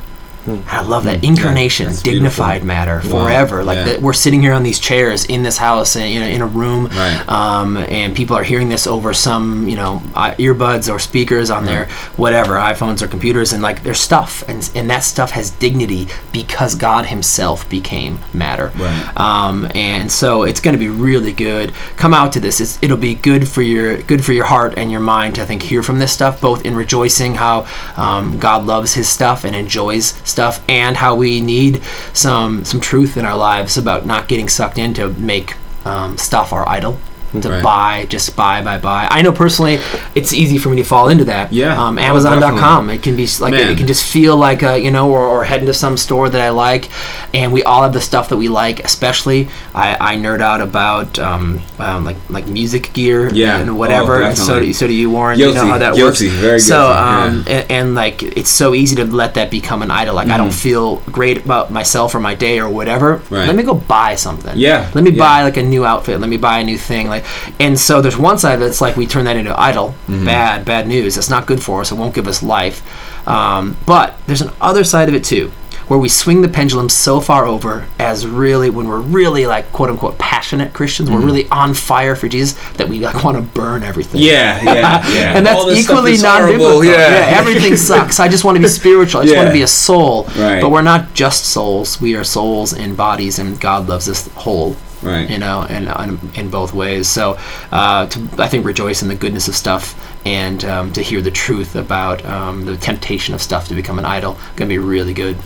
I 0.71 0.83
love 0.83 1.05
that. 1.05 1.25
Incarnation, 1.25 1.87
that's 1.87 2.03
dignified 2.03 2.63
beautiful. 2.63 2.67
matter 2.67 3.01
Wow. 3.05 3.25
forever. 3.25 3.65
Like 3.65 3.79
Yeah. 3.79 3.85
that 3.85 4.03
we're 4.03 4.13
sitting 4.13 4.43
here 4.43 4.53
on 4.53 4.63
these 4.63 4.79
chairs 4.79 5.25
in 5.25 5.43
this 5.43 5.59
house, 5.59 5.97
in, 5.97 6.23
in 6.23 6.41
a 6.43 6.47
room, 6.47 6.87
Right. 6.89 7.29
um, 7.29 7.77
and 7.77 8.15
people 8.15 8.37
are 8.37 8.45
hearing 8.45 8.69
this 8.69 8.87
over 8.87 9.13
some, 9.15 9.69
you 9.69 9.77
know, 9.77 10.03
uh, 10.15 10.33
earbuds 10.39 10.93
or 10.93 10.99
speakers 10.99 11.51
on 11.51 11.65
their 11.65 11.87
whatever 12.17 12.55
iPhones 12.55 13.03
or 13.03 13.09
computers, 13.09 13.53
and 13.53 13.63
like 13.63 13.83
there's 13.83 14.01
stuff, 14.01 14.45
and 14.49 14.69
and 14.75 14.89
that 14.91 15.03
stuff 15.05 15.31
has 15.33 15.51
dignity 15.51 16.07
because 16.33 16.75
God 16.75 17.07
Himself 17.07 17.69
became 17.69 18.19
matter. 18.33 18.71
Right. 18.77 19.17
Um, 19.21 19.69
and 19.75 20.11
so 20.13 20.43
it's 20.45 20.61
going 20.61 20.75
to 20.75 20.79
be 20.79 20.89
really 20.89 21.33
good. 21.33 21.73
Come 21.97 22.15
out 22.15 22.33
to 22.35 22.41
this. 22.41 22.61
It's, 22.61 22.79
it'll 22.83 22.97
be 22.97 23.15
good 23.15 23.49
for 23.49 23.63
your 23.63 23.97
good 24.03 24.25
for 24.25 24.33
your 24.33 24.45
heart 24.47 24.75
and 24.77 24.91
your 24.91 25.01
mind 25.01 25.35
to 25.37 25.43
I 25.43 25.47
think 25.47 25.63
hear 25.63 25.83
from 25.83 25.99
this 25.99 26.13
stuff, 26.13 26.41
both 26.41 26.65
in 26.65 26.75
rejoicing 26.77 27.35
how 27.35 27.67
um, 27.97 28.39
God 28.39 28.65
loves 28.67 28.95
His 28.95 29.09
stuff 29.09 29.45
and 29.45 29.55
enjoys 29.57 30.07
stuff, 30.25 30.36
and 30.69 30.97
how 30.97 31.15
we 31.15 31.41
need 31.41 31.83
some 32.13 32.65
some 32.65 32.81
truth 32.81 33.17
in 33.17 33.25
our 33.25 33.37
lives 33.37 33.77
about 33.77 34.07
not 34.07 34.29
getting 34.29 34.49
sucked 34.49 34.79
in 34.79 34.95
to 34.95 35.09
make 35.15 35.57
um, 35.85 36.17
stuff 36.19 36.53
our 36.53 36.69
idol. 36.69 36.99
To 37.33 37.51
Right. 37.51 37.63
buy, 37.63 38.07
just 38.09 38.35
buy, 38.37 38.63
buy, 38.63 38.79
buy. 38.79 39.09
I 39.11 39.21
know 39.23 39.33
personally, 39.33 39.79
it's 40.15 40.33
easy 40.33 40.59
for 40.59 40.69
me 40.71 40.77
to 40.77 40.85
fall 40.85 41.09
into 41.09 41.25
that. 41.25 41.53
Yeah. 41.53 41.77
Um, 41.81 41.99
Oh, 41.99 42.03
Amazon.com. 42.03 42.89
It 42.91 43.03
can 43.03 43.15
be 43.17 43.27
like 43.41 43.53
Man. 43.53 43.69
it 43.73 43.77
can 43.79 43.87
just 43.87 44.05
feel 44.05 44.37
like 44.37 44.63
a, 44.63 44.79
you 44.81 44.91
know, 44.91 45.11
or, 45.11 45.21
or 45.27 45.45
head 45.45 45.61
into 45.61 45.75
some 45.75 45.97
store 45.97 46.29
that 46.31 46.41
I 46.41 46.51
like, 46.51 46.89
and 47.35 47.53
we 47.53 47.63
all 47.65 47.83
have 47.83 47.93
the 47.93 48.01
stuff 48.01 48.29
that 48.31 48.37
we 48.37 48.49
like. 48.49 48.81
Especially, 48.85 49.49
I, 49.75 50.15
I 50.15 50.17
nerd 50.17 50.41
out 50.41 50.61
about 50.61 51.19
um, 51.19 51.61
um, 51.79 52.05
like 52.05 52.17
like 52.31 52.47
music 52.47 52.93
gear 52.93 53.29
Yeah. 53.33 53.59
and 53.59 53.71
Oh, 53.71 53.75
whatever. 53.75 54.23
and 54.23 54.37
so 54.39 54.61
do, 54.61 54.73
so 54.73 54.87
do 54.87 54.93
you, 54.95 55.11
Warren. 55.11 55.37
Guilty. 55.37 55.59
You 55.59 55.65
know 55.65 55.71
how 55.73 55.79
that 55.79 55.95
Guilty. 55.95 56.29
works. 56.29 56.37
Very 56.41 56.61
so 56.61 56.91
um, 56.93 57.45
and, 57.49 57.71
and 57.71 57.95
like 57.95 58.23
it's 58.23 58.51
so 58.51 58.73
easy 58.75 58.97
to 58.97 59.05
let 59.05 59.35
that 59.35 59.51
become 59.51 59.83
an 59.83 59.91
idol. 59.91 60.15
Like 60.15 60.29
I 60.29 60.37
don't 60.39 60.55
feel 60.55 60.97
great 61.13 61.45
about 61.45 61.71
myself 61.71 62.15
or 62.15 62.21
my 62.21 62.35
day 62.35 62.61
or 62.61 62.69
whatever. 62.71 63.17
Right. 63.31 63.47
Let 63.47 63.57
me 63.57 63.63
go 63.63 63.75
buy 63.75 64.15
something. 64.15 64.57
Yeah. 64.57 64.91
Let 64.95 65.05
me 65.05 65.11
Yeah. 65.11 65.19
buy 65.23 65.43
like 65.43 65.57
a 65.57 65.63
new 65.63 65.85
outfit. 65.85 66.21
Let 66.21 66.31
me 66.31 66.37
buy 66.39 66.61
a 66.61 66.65
new 66.65 66.79
thing. 66.79 67.09
Like, 67.09 67.16
and 67.61 67.79
so 67.79 68.01
there's 68.01 68.17
one 68.17 68.39
side 68.39 68.57
that's 68.61 68.81
like 68.81 68.97
we 68.97 69.07
turn 69.07 69.25
that 69.27 69.37
into 69.37 69.59
idol. 69.59 69.91
Mm-hmm. 70.07 70.25
Bad, 70.25 70.65
bad 70.65 70.87
news. 70.87 71.17
It's 71.17 71.31
not 71.31 71.47
good 71.47 71.63
for 71.63 71.81
us. 71.81 71.93
It 71.93 71.97
won't 71.97 72.15
give 72.15 72.27
us 72.29 72.43
life. 72.43 72.83
Um, 73.29 73.77
but 73.87 74.17
there's 74.27 74.41
an 74.43 74.51
other 74.61 74.85
side 74.85 75.09
of 75.09 75.15
it 75.15 75.25
too, 75.25 75.51
where 75.89 75.99
we 75.99 76.09
swing 76.09 76.43
the 76.43 76.49
pendulum 76.49 76.89
so 76.89 77.21
far 77.21 77.45
over 77.45 77.87
as 77.99 78.27
really 78.27 78.71
when 78.71 78.87
we're 78.89 79.01
really 79.01 79.47
like 79.47 79.71
quote 79.73 79.91
unquote 79.91 80.17
passionate 80.19 80.73
Christians, 80.73 81.09
Mm-hmm. 81.09 81.19
we're 81.21 81.27
really 81.27 81.49
on 81.51 81.75
fire 81.75 82.15
for 82.15 82.29
Jesus 82.29 82.55
that 82.75 82.89
we 82.89 83.01
like 83.01 83.25
want 83.25 83.37
to 83.37 83.43
burn 83.43 83.83
everything. 83.83 84.21
Yeah, 84.23 84.63
yeah, 84.63 85.09
yeah. 85.09 85.37
and 85.37 85.45
that's 85.45 85.59
All 85.59 85.67
this 85.67 85.85
stuff 85.85 85.97
equally 85.97 86.19
non-biblical. 86.19 86.67
horrible, 86.67 86.85
Yeah. 86.85 87.35
everything 87.37 87.77
sucks. 87.77 88.21
I 88.21 88.29
just 88.29 88.45
want 88.45 88.57
to 88.57 88.63
be 88.63 88.69
spiritual. 88.69 89.23
I 89.23 89.25
just 89.25 89.37
want 89.37 89.49
to 89.49 89.53
be 89.53 89.63
a 89.63 89.67
soul. 89.67 90.25
Right. 90.39 90.61
But 90.61 90.71
we're 90.71 90.83
not 90.83 91.15
just 91.15 91.47
souls. 91.47 92.01
We 92.01 92.15
are 92.15 92.23
souls 92.25 92.73
in 92.73 92.95
bodies, 92.95 93.39
and 93.41 93.61
God 93.61 93.89
loves 93.89 94.09
us 94.09 94.29
whole. 94.35 94.77
Right. 95.03 95.29
You 95.29 95.39
know, 95.39 95.67
and 95.69 95.89
in, 96.11 96.35
in 96.35 96.51
both 96.51 96.73
ways. 96.73 97.07
So, 97.09 97.39
uh, 97.71 98.07
to, 98.07 98.29
I 98.39 98.49
think 98.49 98.65
rejoice 98.65 99.03
in 99.03 99.09
the 99.09 99.15
goodness 99.15 99.47
of 99.47 99.55
stuff, 99.55 99.95
and 100.27 100.65
um, 100.65 100.93
to 100.95 101.03
hear 101.03 101.21
the 101.21 101.31
truth 101.31 101.77
about 101.77 102.25
um, 102.25 102.65
the 102.65 102.77
temptation 102.77 103.35
of 103.35 103.43
stuff 103.43 103.69
to 103.69 103.75
become 103.75 103.99
an 103.99 104.05
idol, 104.05 104.39
gonna 104.57 104.69
be 104.69 104.79
really 104.79 105.13
good. 105.15 105.37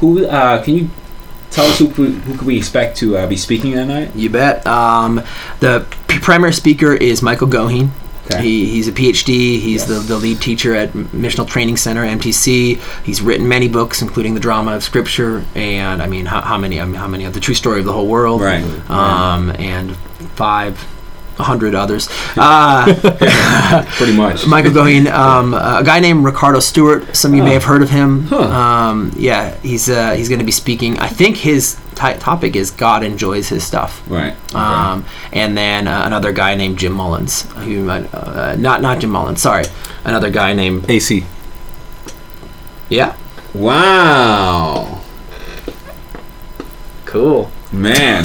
who 0.00 0.26
uh, 0.26 0.62
can 0.62 0.74
you 0.74 0.90
tell 1.50 1.66
us 1.66 1.78
who 1.78 1.86
who, 1.88 2.10
who 2.12 2.36
could 2.36 2.46
we 2.46 2.56
expect 2.56 2.98
to 2.98 3.16
uh, 3.16 3.26
be 3.26 3.36
speaking 3.36 3.72
that 3.72 3.86
night? 3.86 4.14
You 4.14 4.30
bet. 4.30 4.66
Um, 4.66 5.22
the 5.60 5.86
p- 6.06 6.18
primary 6.18 6.52
speaker 6.52 6.92
is 6.92 7.22
Michael 7.22 7.48
Goheen. 7.48 7.90
Okay. 8.30 8.42
He, 8.42 8.66
he's 8.66 8.88
a 8.88 8.92
PhD. 8.92 9.58
He's 9.60 9.78
Yes. 9.80 9.86
the, 9.88 9.94
the 10.00 10.16
lead 10.18 10.40
teacher 10.40 10.74
at 10.74 10.92
Missional 10.92 11.46
Training 11.48 11.76
Center, 11.76 12.04
MTC. 12.04 12.78
He's 13.04 13.22
written 13.22 13.48
many 13.48 13.68
books, 13.68 14.02
including 14.02 14.34
The 14.34 14.40
Drama 14.40 14.72
of 14.74 14.82
Scripture, 14.82 15.44
and 15.54 16.02
I 16.02 16.06
mean, 16.06 16.26
how, 16.26 16.40
how 16.42 16.58
many? 16.58 16.80
I 16.80 16.84
mean, 16.84 16.94
how 16.94 17.08
many 17.08 17.24
of 17.24 17.32
the 17.34 17.40
True 17.40 17.54
Story 17.54 17.80
of 17.80 17.86
the 17.86 17.92
Whole 17.92 18.08
World? 18.08 18.40
Right. 18.40 18.62
Um, 18.90 19.50
and 19.58 19.96
five, 20.36 20.78
hundred 21.38 21.74
others. 21.74 22.08
Uh, 22.36 22.84
Pretty 23.96 24.16
much. 24.16 24.46
Michael 24.48 24.72
Goheen, 24.72 25.10
um, 25.10 25.54
a 25.54 25.82
guy 25.84 26.00
named 26.00 26.24
Ricardo 26.24 26.60
Stewart. 26.60 27.16
Some 27.16 27.32
of 27.32 27.36
you 27.36 27.42
may 27.42 27.52
have 27.52 27.64
heard 27.64 27.82
of 27.82 27.90
him. 27.90 28.24
Huh. 28.24 28.42
Um, 28.42 29.12
yeah, 29.16 29.54
he's 29.60 29.88
uh, 29.88 30.12
he's 30.12 30.28
going 30.28 30.40
to 30.40 30.44
be 30.44 30.52
speaking. 30.52 30.98
I 30.98 31.08
think 31.08 31.36
his 31.36 31.78
ti 31.94 32.14
topic 32.14 32.56
is 32.56 32.70
God 32.70 33.02
enjoys 33.02 33.48
his 33.48 33.64
stuff. 33.64 34.02
Right. 34.08 34.34
Okay. 34.50 34.58
Um, 34.58 35.04
and 35.32 35.56
then 35.56 35.88
uh, 35.88 36.02
another 36.04 36.32
guy 36.32 36.54
named 36.54 36.78
Jim 36.78 36.92
Mullins, 36.92 37.42
who 37.52 37.84
might, 37.84 38.12
uh, 38.14 38.56
not 38.56 38.82
not 38.82 39.00
Jim 39.00 39.10
Mullins, 39.10 39.40
sorry, 39.42 39.64
another 40.04 40.30
guy 40.30 40.52
named 40.52 40.88
AC. 40.90 41.24
yeah, 42.88 43.16
wow. 43.54 45.02
cool. 47.04 47.50
Man, 47.70 48.24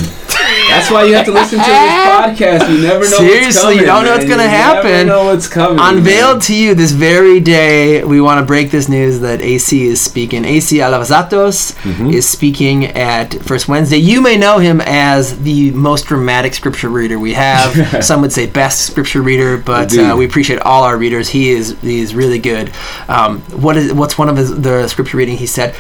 that's 0.69 0.89
why 0.91 1.03
you 1.05 1.13
have 1.15 1.25
to 1.25 1.31
listen 1.31 1.59
to 1.59 1.65
this 1.65 1.69
podcast. 2.09 2.69
You 2.69 2.81
never 2.81 3.05
know. 3.05 3.17
what's 3.17 3.17
Seriously, 3.17 3.61
coming, 3.61 3.79
you 3.79 3.85
don't 3.85 4.03
know 4.05 4.09
man. 4.11 4.17
what's 4.19 4.29
gonna 4.29 4.43
You 4.43 4.49
happen. 4.49 4.91
Never 4.91 5.05
know 5.09 5.25
what's 5.25 5.47
coming. 5.47 5.79
Unveiled 5.79 6.35
man. 6.35 6.41
to 6.41 6.55
you 6.55 6.75
this 6.75 6.91
very 6.91 7.39
day, 7.39 8.03
we 8.03 8.21
want 8.21 8.39
to 8.39 8.45
break 8.45 8.71
this 8.71 8.87
news 8.89 9.19
that 9.21 9.41
AC 9.41 9.85
is 9.87 10.01
speaking. 10.01 10.45
AC 10.45 10.77
Alavazatos 10.77 11.73
Mm-hmm. 11.83 12.09
is 12.11 12.27
speaking 12.27 12.85
at 12.85 13.33
First 13.43 13.67
Wednesday. 13.67 13.97
You 13.97 14.21
may 14.21 14.37
know 14.37 14.57
him 14.59 14.81
as 14.81 15.39
the 15.43 15.71
most 15.71 16.05
dramatic 16.05 16.53
scripture 16.53 16.89
reader 16.89 17.19
we 17.19 17.33
have. 17.33 18.03
Some 18.05 18.21
would 18.21 18.31
say 18.31 18.45
best 18.47 18.87
scripture 18.87 19.21
reader, 19.21 19.57
but 19.57 19.91
We 19.91 19.99
uh, 19.99 20.15
we 20.15 20.25
appreciate 20.25 20.59
all 20.59 20.83
our 20.83 20.97
readers. 20.97 21.29
He 21.29 21.49
is 21.49 21.79
he 21.81 21.99
is 21.99 22.15
really 22.15 22.39
good. 22.39 22.71
Um, 23.07 23.41
what 23.61 23.77
is 23.77 23.93
what's 23.93 24.17
one 24.17 24.29
of 24.29 24.37
his 24.37 24.59
the 24.61 24.87
scripture 24.87 25.17
reading? 25.17 25.37
He 25.37 25.45
said. 25.47 25.75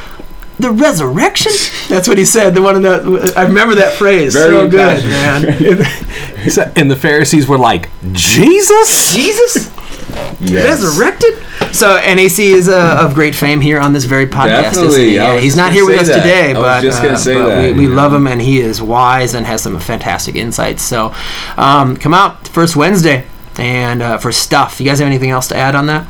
The 0.59 0.71
resurrection? 0.71 1.51
That's 1.89 2.07
what 2.07 2.17
he 2.17 2.25
said. 2.25 2.53
The 2.53 2.61
one 2.61 2.75
of 2.75 2.83
the 2.83 3.33
I 3.35 3.43
remember 3.43 3.75
that 3.75 3.93
phrase. 3.93 4.33
Very 4.33 4.53
so 4.53 4.69
good, 4.69 5.03
man. 5.03 5.85
And 6.75 6.91
the 6.91 6.95
Pharisees 6.97 7.47
were 7.47 7.57
like, 7.57 7.89
Jesus? 8.11 9.13
Jesus? 9.13 9.71
Yes. 10.39 10.81
resurrected. 10.81 11.41
So 11.73 11.95
NAC 11.95 12.39
is 12.39 12.67
uh, 12.69 12.99
of 13.01 13.15
great 13.15 13.33
fame 13.33 13.61
here 13.61 13.79
on 13.79 13.93
this 13.93 14.05
very 14.05 14.27
podcast. 14.27 14.71
isn't 14.71 14.83
Definitely. 14.83 15.05
he? 15.05 15.15
Yeah, 15.15 15.39
he's 15.39 15.55
not 15.55 15.71
here 15.71 15.85
with 15.85 15.99
us 15.99 16.07
that. 16.07 16.17
today, 16.17 16.53
but, 16.53 16.81
just 16.81 17.01
gonna 17.01 17.13
uh, 17.13 17.17
say 17.17 17.35
but 17.35 17.47
that, 17.47 17.71
we, 17.71 17.73
we 17.73 17.83
you 17.83 17.89
love 17.89 18.13
him 18.13 18.27
and 18.27 18.41
he 18.41 18.59
is 18.59 18.81
wise 18.81 19.33
and 19.33 19.45
has 19.45 19.61
some 19.61 19.79
fantastic 19.79 20.35
insights. 20.35 20.83
So 20.83 21.13
um, 21.57 21.97
come 21.97 22.13
out 22.13 22.47
first 22.47 22.75
Wednesday 22.75 23.25
and 23.57 24.01
uh, 24.01 24.17
for 24.17 24.31
stuff. 24.31 24.79
You 24.79 24.85
guys 24.85 24.99
have 24.99 25.07
anything 25.07 25.29
else 25.31 25.47
to 25.47 25.55
add 25.55 25.75
on 25.75 25.87
that? 25.87 26.07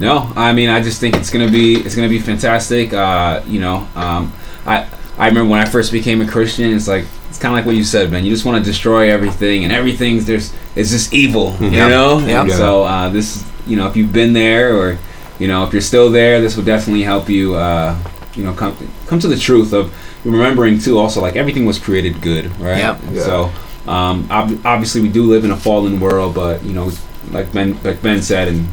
No, 0.00 0.32
I 0.36 0.52
mean, 0.52 0.68
I 0.68 0.80
just 0.80 1.00
think 1.00 1.16
it's 1.16 1.30
gonna 1.30 1.50
be 1.50 1.76
it's 1.76 1.94
gonna 1.96 2.08
be 2.08 2.20
fantastic. 2.20 2.92
Uh, 2.92 3.42
you 3.46 3.60
know, 3.60 3.86
um, 3.96 4.32
I 4.66 4.86
I 5.18 5.26
remember 5.28 5.50
when 5.50 5.60
I 5.60 5.64
first 5.64 5.90
became 5.92 6.20
a 6.20 6.26
Christian. 6.26 6.72
It's 6.74 6.86
like 6.86 7.04
it's 7.28 7.38
kind 7.38 7.52
of 7.52 7.58
like 7.58 7.66
what 7.66 7.74
you 7.74 7.84
said, 7.84 8.10
man. 8.10 8.24
You 8.24 8.30
just 8.32 8.44
want 8.44 8.64
to 8.64 8.70
destroy 8.70 9.10
everything, 9.10 9.64
and 9.64 9.72
everything's 9.72 10.24
there's 10.24 10.52
it's 10.76 10.90
just 10.90 11.12
evil, 11.12 11.56
you 11.60 11.70
Yeah. 11.70 11.88
know. 11.88 12.18
Yeah. 12.20 12.46
So 12.48 12.84
uh, 12.84 13.08
this, 13.08 13.44
you 13.66 13.76
know, 13.76 13.88
if 13.88 13.96
you've 13.96 14.12
been 14.12 14.32
there, 14.32 14.76
or 14.76 14.98
you 15.40 15.48
know, 15.48 15.64
if 15.64 15.72
you're 15.72 15.82
still 15.82 16.10
there, 16.10 16.40
this 16.40 16.56
will 16.56 16.64
definitely 16.64 17.02
help 17.02 17.28
you. 17.28 17.54
Uh, 17.56 17.96
you 18.36 18.44
know, 18.44 18.52
come 18.52 18.76
come 19.08 19.18
to 19.18 19.26
the 19.28 19.36
truth 19.36 19.72
of 19.72 19.92
remembering 20.24 20.78
too. 20.78 20.96
Also, 20.98 21.20
like 21.20 21.34
everything 21.34 21.64
was 21.66 21.78
created 21.78 22.20
good, 22.22 22.46
right? 22.60 22.78
Yep. 22.78 23.00
Yeah. 23.12 23.22
So 23.22 23.50
um, 23.90 24.28
ob- 24.30 24.64
obviously, 24.64 25.00
we 25.00 25.08
do 25.08 25.24
live 25.24 25.44
in 25.44 25.50
a 25.50 25.56
fallen 25.56 25.98
world, 25.98 26.36
but 26.36 26.62
you 26.62 26.72
know, 26.72 26.92
like 27.32 27.52
Ben 27.52 27.76
like 27.82 28.00
Ben 28.00 28.22
said, 28.22 28.46
and 28.48 28.68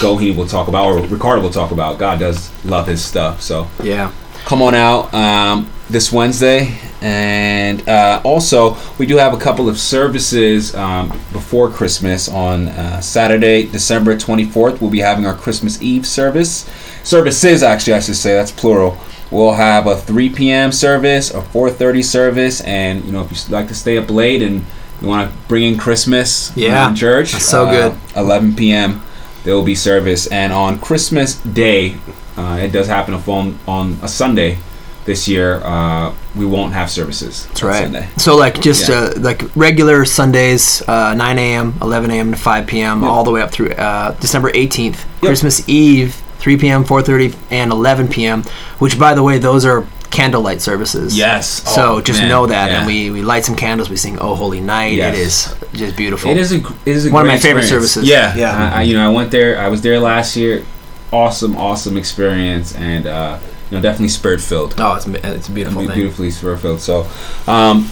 Goheen 0.00 0.36
will 0.36 0.46
talk 0.46 0.68
about, 0.68 0.86
or 0.86 1.06
Ricardo 1.06 1.42
will 1.42 1.50
talk 1.50 1.70
about. 1.70 1.98
God 1.98 2.18
does 2.18 2.50
love 2.64 2.86
His 2.86 3.04
stuff. 3.04 3.40
So 3.42 3.68
Yeah. 3.82 4.10
come 4.44 4.62
on 4.62 4.74
out 4.74 5.12
um, 5.14 5.70
this 5.90 6.10
Wednesday, 6.12 6.76
and 7.02 7.86
uh, 7.88 8.20
also 8.24 8.76
we 8.98 9.06
do 9.06 9.16
have 9.18 9.34
a 9.34 9.36
couple 9.38 9.68
of 9.68 9.78
services 9.78 10.74
um, 10.74 11.08
before 11.32 11.70
Christmas 11.70 12.28
on 12.28 12.68
uh, 12.68 13.00
Saturday, 13.00 13.66
December 13.66 14.16
twenty 14.18 14.44
fourth. 14.46 14.80
We'll 14.80 14.90
be 14.90 15.00
having 15.00 15.26
our 15.26 15.34
Christmas 15.34 15.80
Eve 15.82 16.06
service. 16.06 16.68
Services, 17.04 17.62
actually, 17.62 17.92
I 17.94 18.00
should 18.00 18.16
say 18.16 18.32
that's 18.34 18.52
plural. 18.52 18.96
We'll 19.30 19.52
have 19.52 19.86
a 19.86 19.96
3 19.96 20.30
p.m. 20.30 20.70
service, 20.72 21.30
a 21.30 21.40
4:30 21.42 22.04
service, 22.04 22.60
and 22.62 23.04
you 23.04 23.12
know 23.12 23.22
if 23.22 23.30
you 23.32 23.52
like 23.52 23.68
to 23.68 23.74
stay 23.74 23.98
up 23.98 24.08
late 24.10 24.42
and 24.42 24.64
you 25.02 25.08
want 25.08 25.30
to 25.30 25.36
bring 25.48 25.64
in 25.64 25.76
Christmas 25.78 26.56
Yeah, 26.56 26.88
in 26.88 26.94
church, 26.94 27.32
that's 27.32 27.44
so 27.44 27.66
uh, 27.66 27.90
good. 27.90 27.98
11 28.16 28.54
p.m. 28.56 29.02
There 29.44 29.54
will 29.54 29.62
be 29.64 29.74
service, 29.74 30.26
and 30.26 30.52
on 30.52 30.78
Christmas 30.78 31.34
Day, 31.36 31.96
uh, 32.36 32.58
it 32.62 32.72
does 32.72 32.86
happen 32.86 33.12
to 33.14 33.20
fall 33.20 33.40
on, 33.40 33.58
on 33.68 33.98
a 34.02 34.08
Sunday 34.08 34.58
this 35.04 35.28
year. 35.28 35.60
Uh, 35.62 36.14
we 36.34 36.46
won't 36.46 36.72
have 36.72 36.90
services. 36.90 37.46
That's 37.48 37.62
right. 37.62 37.82
Sunday. 37.84 38.08
So 38.16 38.36
like 38.36 38.60
just 38.62 38.88
Yeah. 38.88 38.94
uh, 38.96 39.12
like 39.18 39.42
regular 39.54 40.04
Sundays, 40.06 40.82
uh, 40.88 41.14
9 41.14 41.38
a.m., 41.38 41.74
11 41.82 42.10
a.m. 42.10 42.30
to 42.32 42.36
5 42.38 42.66
p.m. 42.66 43.02
Yep. 43.02 43.10
all 43.10 43.22
the 43.22 43.30
way 43.30 43.42
up 43.42 43.50
through 43.50 43.70
uh, 43.72 44.12
December 44.18 44.50
18th. 44.50 45.04
Christmas 45.20 45.68
Eve, 45.68 46.14
3 46.38 46.56
p.m., 46.56 46.84
4:30, 46.84 47.34
and 47.50 47.70
11 47.70 48.08
p.m. 48.08 48.42
Which, 48.78 48.98
by 48.98 49.14
the 49.14 49.22
way, 49.22 49.38
those 49.38 49.64
are 49.66 49.86
candlelight 50.10 50.60
services. 50.62 51.16
Yes. 51.16 51.48
So 51.74 51.96
Oh, 51.96 52.00
just 52.00 52.20
man. 52.20 52.28
know 52.28 52.46
that, 52.46 52.70
Yeah. 52.70 52.78
and 52.78 52.86
we, 52.86 53.10
we 53.10 53.22
light 53.22 53.44
some 53.44 53.56
candles. 53.56 53.90
We 53.90 53.96
sing 53.96 54.18
"Oh 54.20 54.34
Holy 54.34 54.60
Night." 54.60 54.94
Yes. 54.94 55.14
It 55.16 55.20
is 55.20 55.54
just 55.80 55.96
beautiful. 55.96 56.30
It 56.30 56.36
is 56.36 56.52
a 56.52 56.56
it 56.58 56.68
is 56.96 57.06
a 57.06 57.10
One 57.12 57.22
of 57.22 57.28
my 57.28 57.38
favorite 57.38 57.62
experience. 57.62 57.92
services. 57.92 58.08
Yeah, 58.08 58.34
Yeah. 58.36 58.72
I, 58.74 58.80
I, 58.80 58.82
you 58.82 58.94
know, 58.96 59.04
I 59.04 59.12
went 59.12 59.30
there. 59.30 59.58
I 59.58 59.68
was 59.68 59.82
there 59.82 59.98
last 60.00 60.36
year. 60.36 60.64
Awesome, 61.12 61.56
awesome 61.56 61.96
experience, 61.96 62.74
and 62.74 63.06
uh, 63.06 63.38
you 63.70 63.76
know, 63.76 63.82
definitely 63.82 64.08
spirit 64.08 64.40
filled. 64.40 64.74
Oh, 64.78 64.94
it's, 64.94 65.06
it's 65.06 65.48
a 65.48 65.52
beautiful 65.52 65.82
Be- 65.82 65.86
thing. 65.88 65.96
beautifully 65.96 66.30
spirit 66.32 66.58
filled. 66.60 66.80
So, 66.80 67.06
um, 67.46 67.88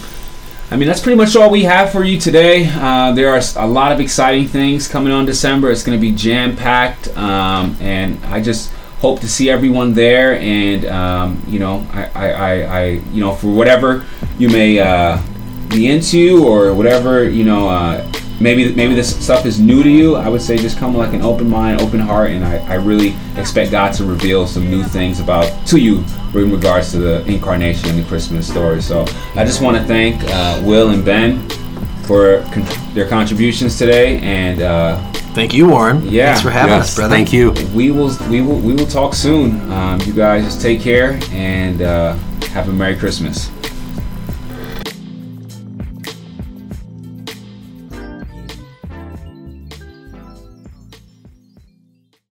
I 0.69 0.75
mean, 0.75 0.87
that's 0.89 0.99
pretty 0.99 1.15
much 1.17 1.33
all 1.37 1.49
we 1.49 1.63
have 1.63 1.91
for 1.91 2.03
you 2.03 2.19
today. 2.19 2.67
Uh, 2.69 3.13
there 3.13 3.29
are 3.29 3.39
a 3.57 3.67
lot 3.67 3.93
of 3.93 4.01
exciting 4.01 4.47
things 4.49 4.89
coming 4.89 5.13
on 5.13 5.25
December. 5.25 5.71
It's 5.71 5.83
going 5.83 5.97
to 5.97 6.01
be 6.01 6.11
jam 6.13 6.57
packed, 6.57 7.15
um, 7.15 7.77
and 7.79 8.19
I 8.25 8.41
just 8.41 8.72
hope 9.03 9.19
to 9.19 9.27
see 9.27 9.49
everyone 9.49 9.93
there. 9.93 10.39
And 10.39 10.85
um, 10.85 11.43
you 11.47 11.59
know, 11.59 11.85
I, 11.91 12.03
I, 12.23 12.27
I, 12.31 12.53
I, 12.79 12.83
you 13.13 13.21
know, 13.23 13.35
for 13.35 13.49
whatever 13.59 14.05
you 14.39 14.49
may 14.49 14.79
uh, 14.79 15.21
be 15.69 15.91
into 15.93 16.43
or 16.47 16.73
whatever, 16.73 17.29
you 17.29 17.43
know. 17.43 17.69
Uh, 17.69 18.09
Maybe 18.41 18.73
maybe 18.75 18.95
this 18.95 19.15
stuff 19.23 19.45
is 19.45 19.59
new 19.59 19.83
to 19.83 19.89
you. 19.89 20.15
I 20.15 20.27
would 20.27 20.41
say 20.41 20.57
just 20.57 20.77
come 20.77 20.97
like 20.97 21.13
an 21.13 21.21
open 21.21 21.47
mind, 21.49 21.79
open 21.79 21.99
heart, 21.99 22.31
and 22.31 22.43
I, 22.43 22.57
I 22.73 22.75
really 22.75 23.13
expect 23.37 23.71
God 23.71 23.93
to 23.93 24.03
reveal 24.03 24.47
some 24.47 24.69
new 24.69 24.83
things 24.83 25.21
about 25.21 25.45
to 25.67 25.77
you 25.77 26.03
in 26.33 26.51
regards 26.51 26.91
to 26.91 26.97
the 26.97 27.23
incarnation 27.25 27.89
and 27.89 27.99
the 27.99 28.07
Christmas 28.09 28.49
story. 28.49 28.81
So 28.81 29.05
I 29.35 29.45
just 29.45 29.61
want 29.61 29.77
to 29.77 29.83
thank 29.83 30.15
uh, 30.25 30.61
Will 30.65 30.89
and 30.89 31.05
Ben 31.05 31.47
for 32.07 32.41
con- 32.51 32.65
their 32.93 33.07
contributions 33.07 33.77
today, 33.77 34.17
and 34.19 34.61
uh, 34.61 34.97
Thank 35.33 35.53
you, 35.53 35.67
Warren. 35.67 36.01
Yeah. 36.07 36.27
Thanks 36.27 36.41
for 36.41 36.51
having 36.51 36.75
Yes, 36.75 36.89
us, 36.89 36.95
brother. 36.95 37.13
thank 37.15 37.33
you. 37.33 37.51
we 37.73 37.89
will 37.91 38.11
we 38.29 38.41
will 38.41 38.57
we 38.59 38.73
will 38.73 38.85
talk 38.85 39.13
soon. 39.15 39.59
Um, 39.71 39.99
you 40.01 40.13
guys 40.13 40.43
just 40.45 40.61
take 40.61 40.79
care 40.81 41.19
and 41.31 41.81
uh, 41.81 42.13
have 42.51 42.69
a 42.69 42.71
Merry 42.71 42.95
Christmas. 42.95 43.49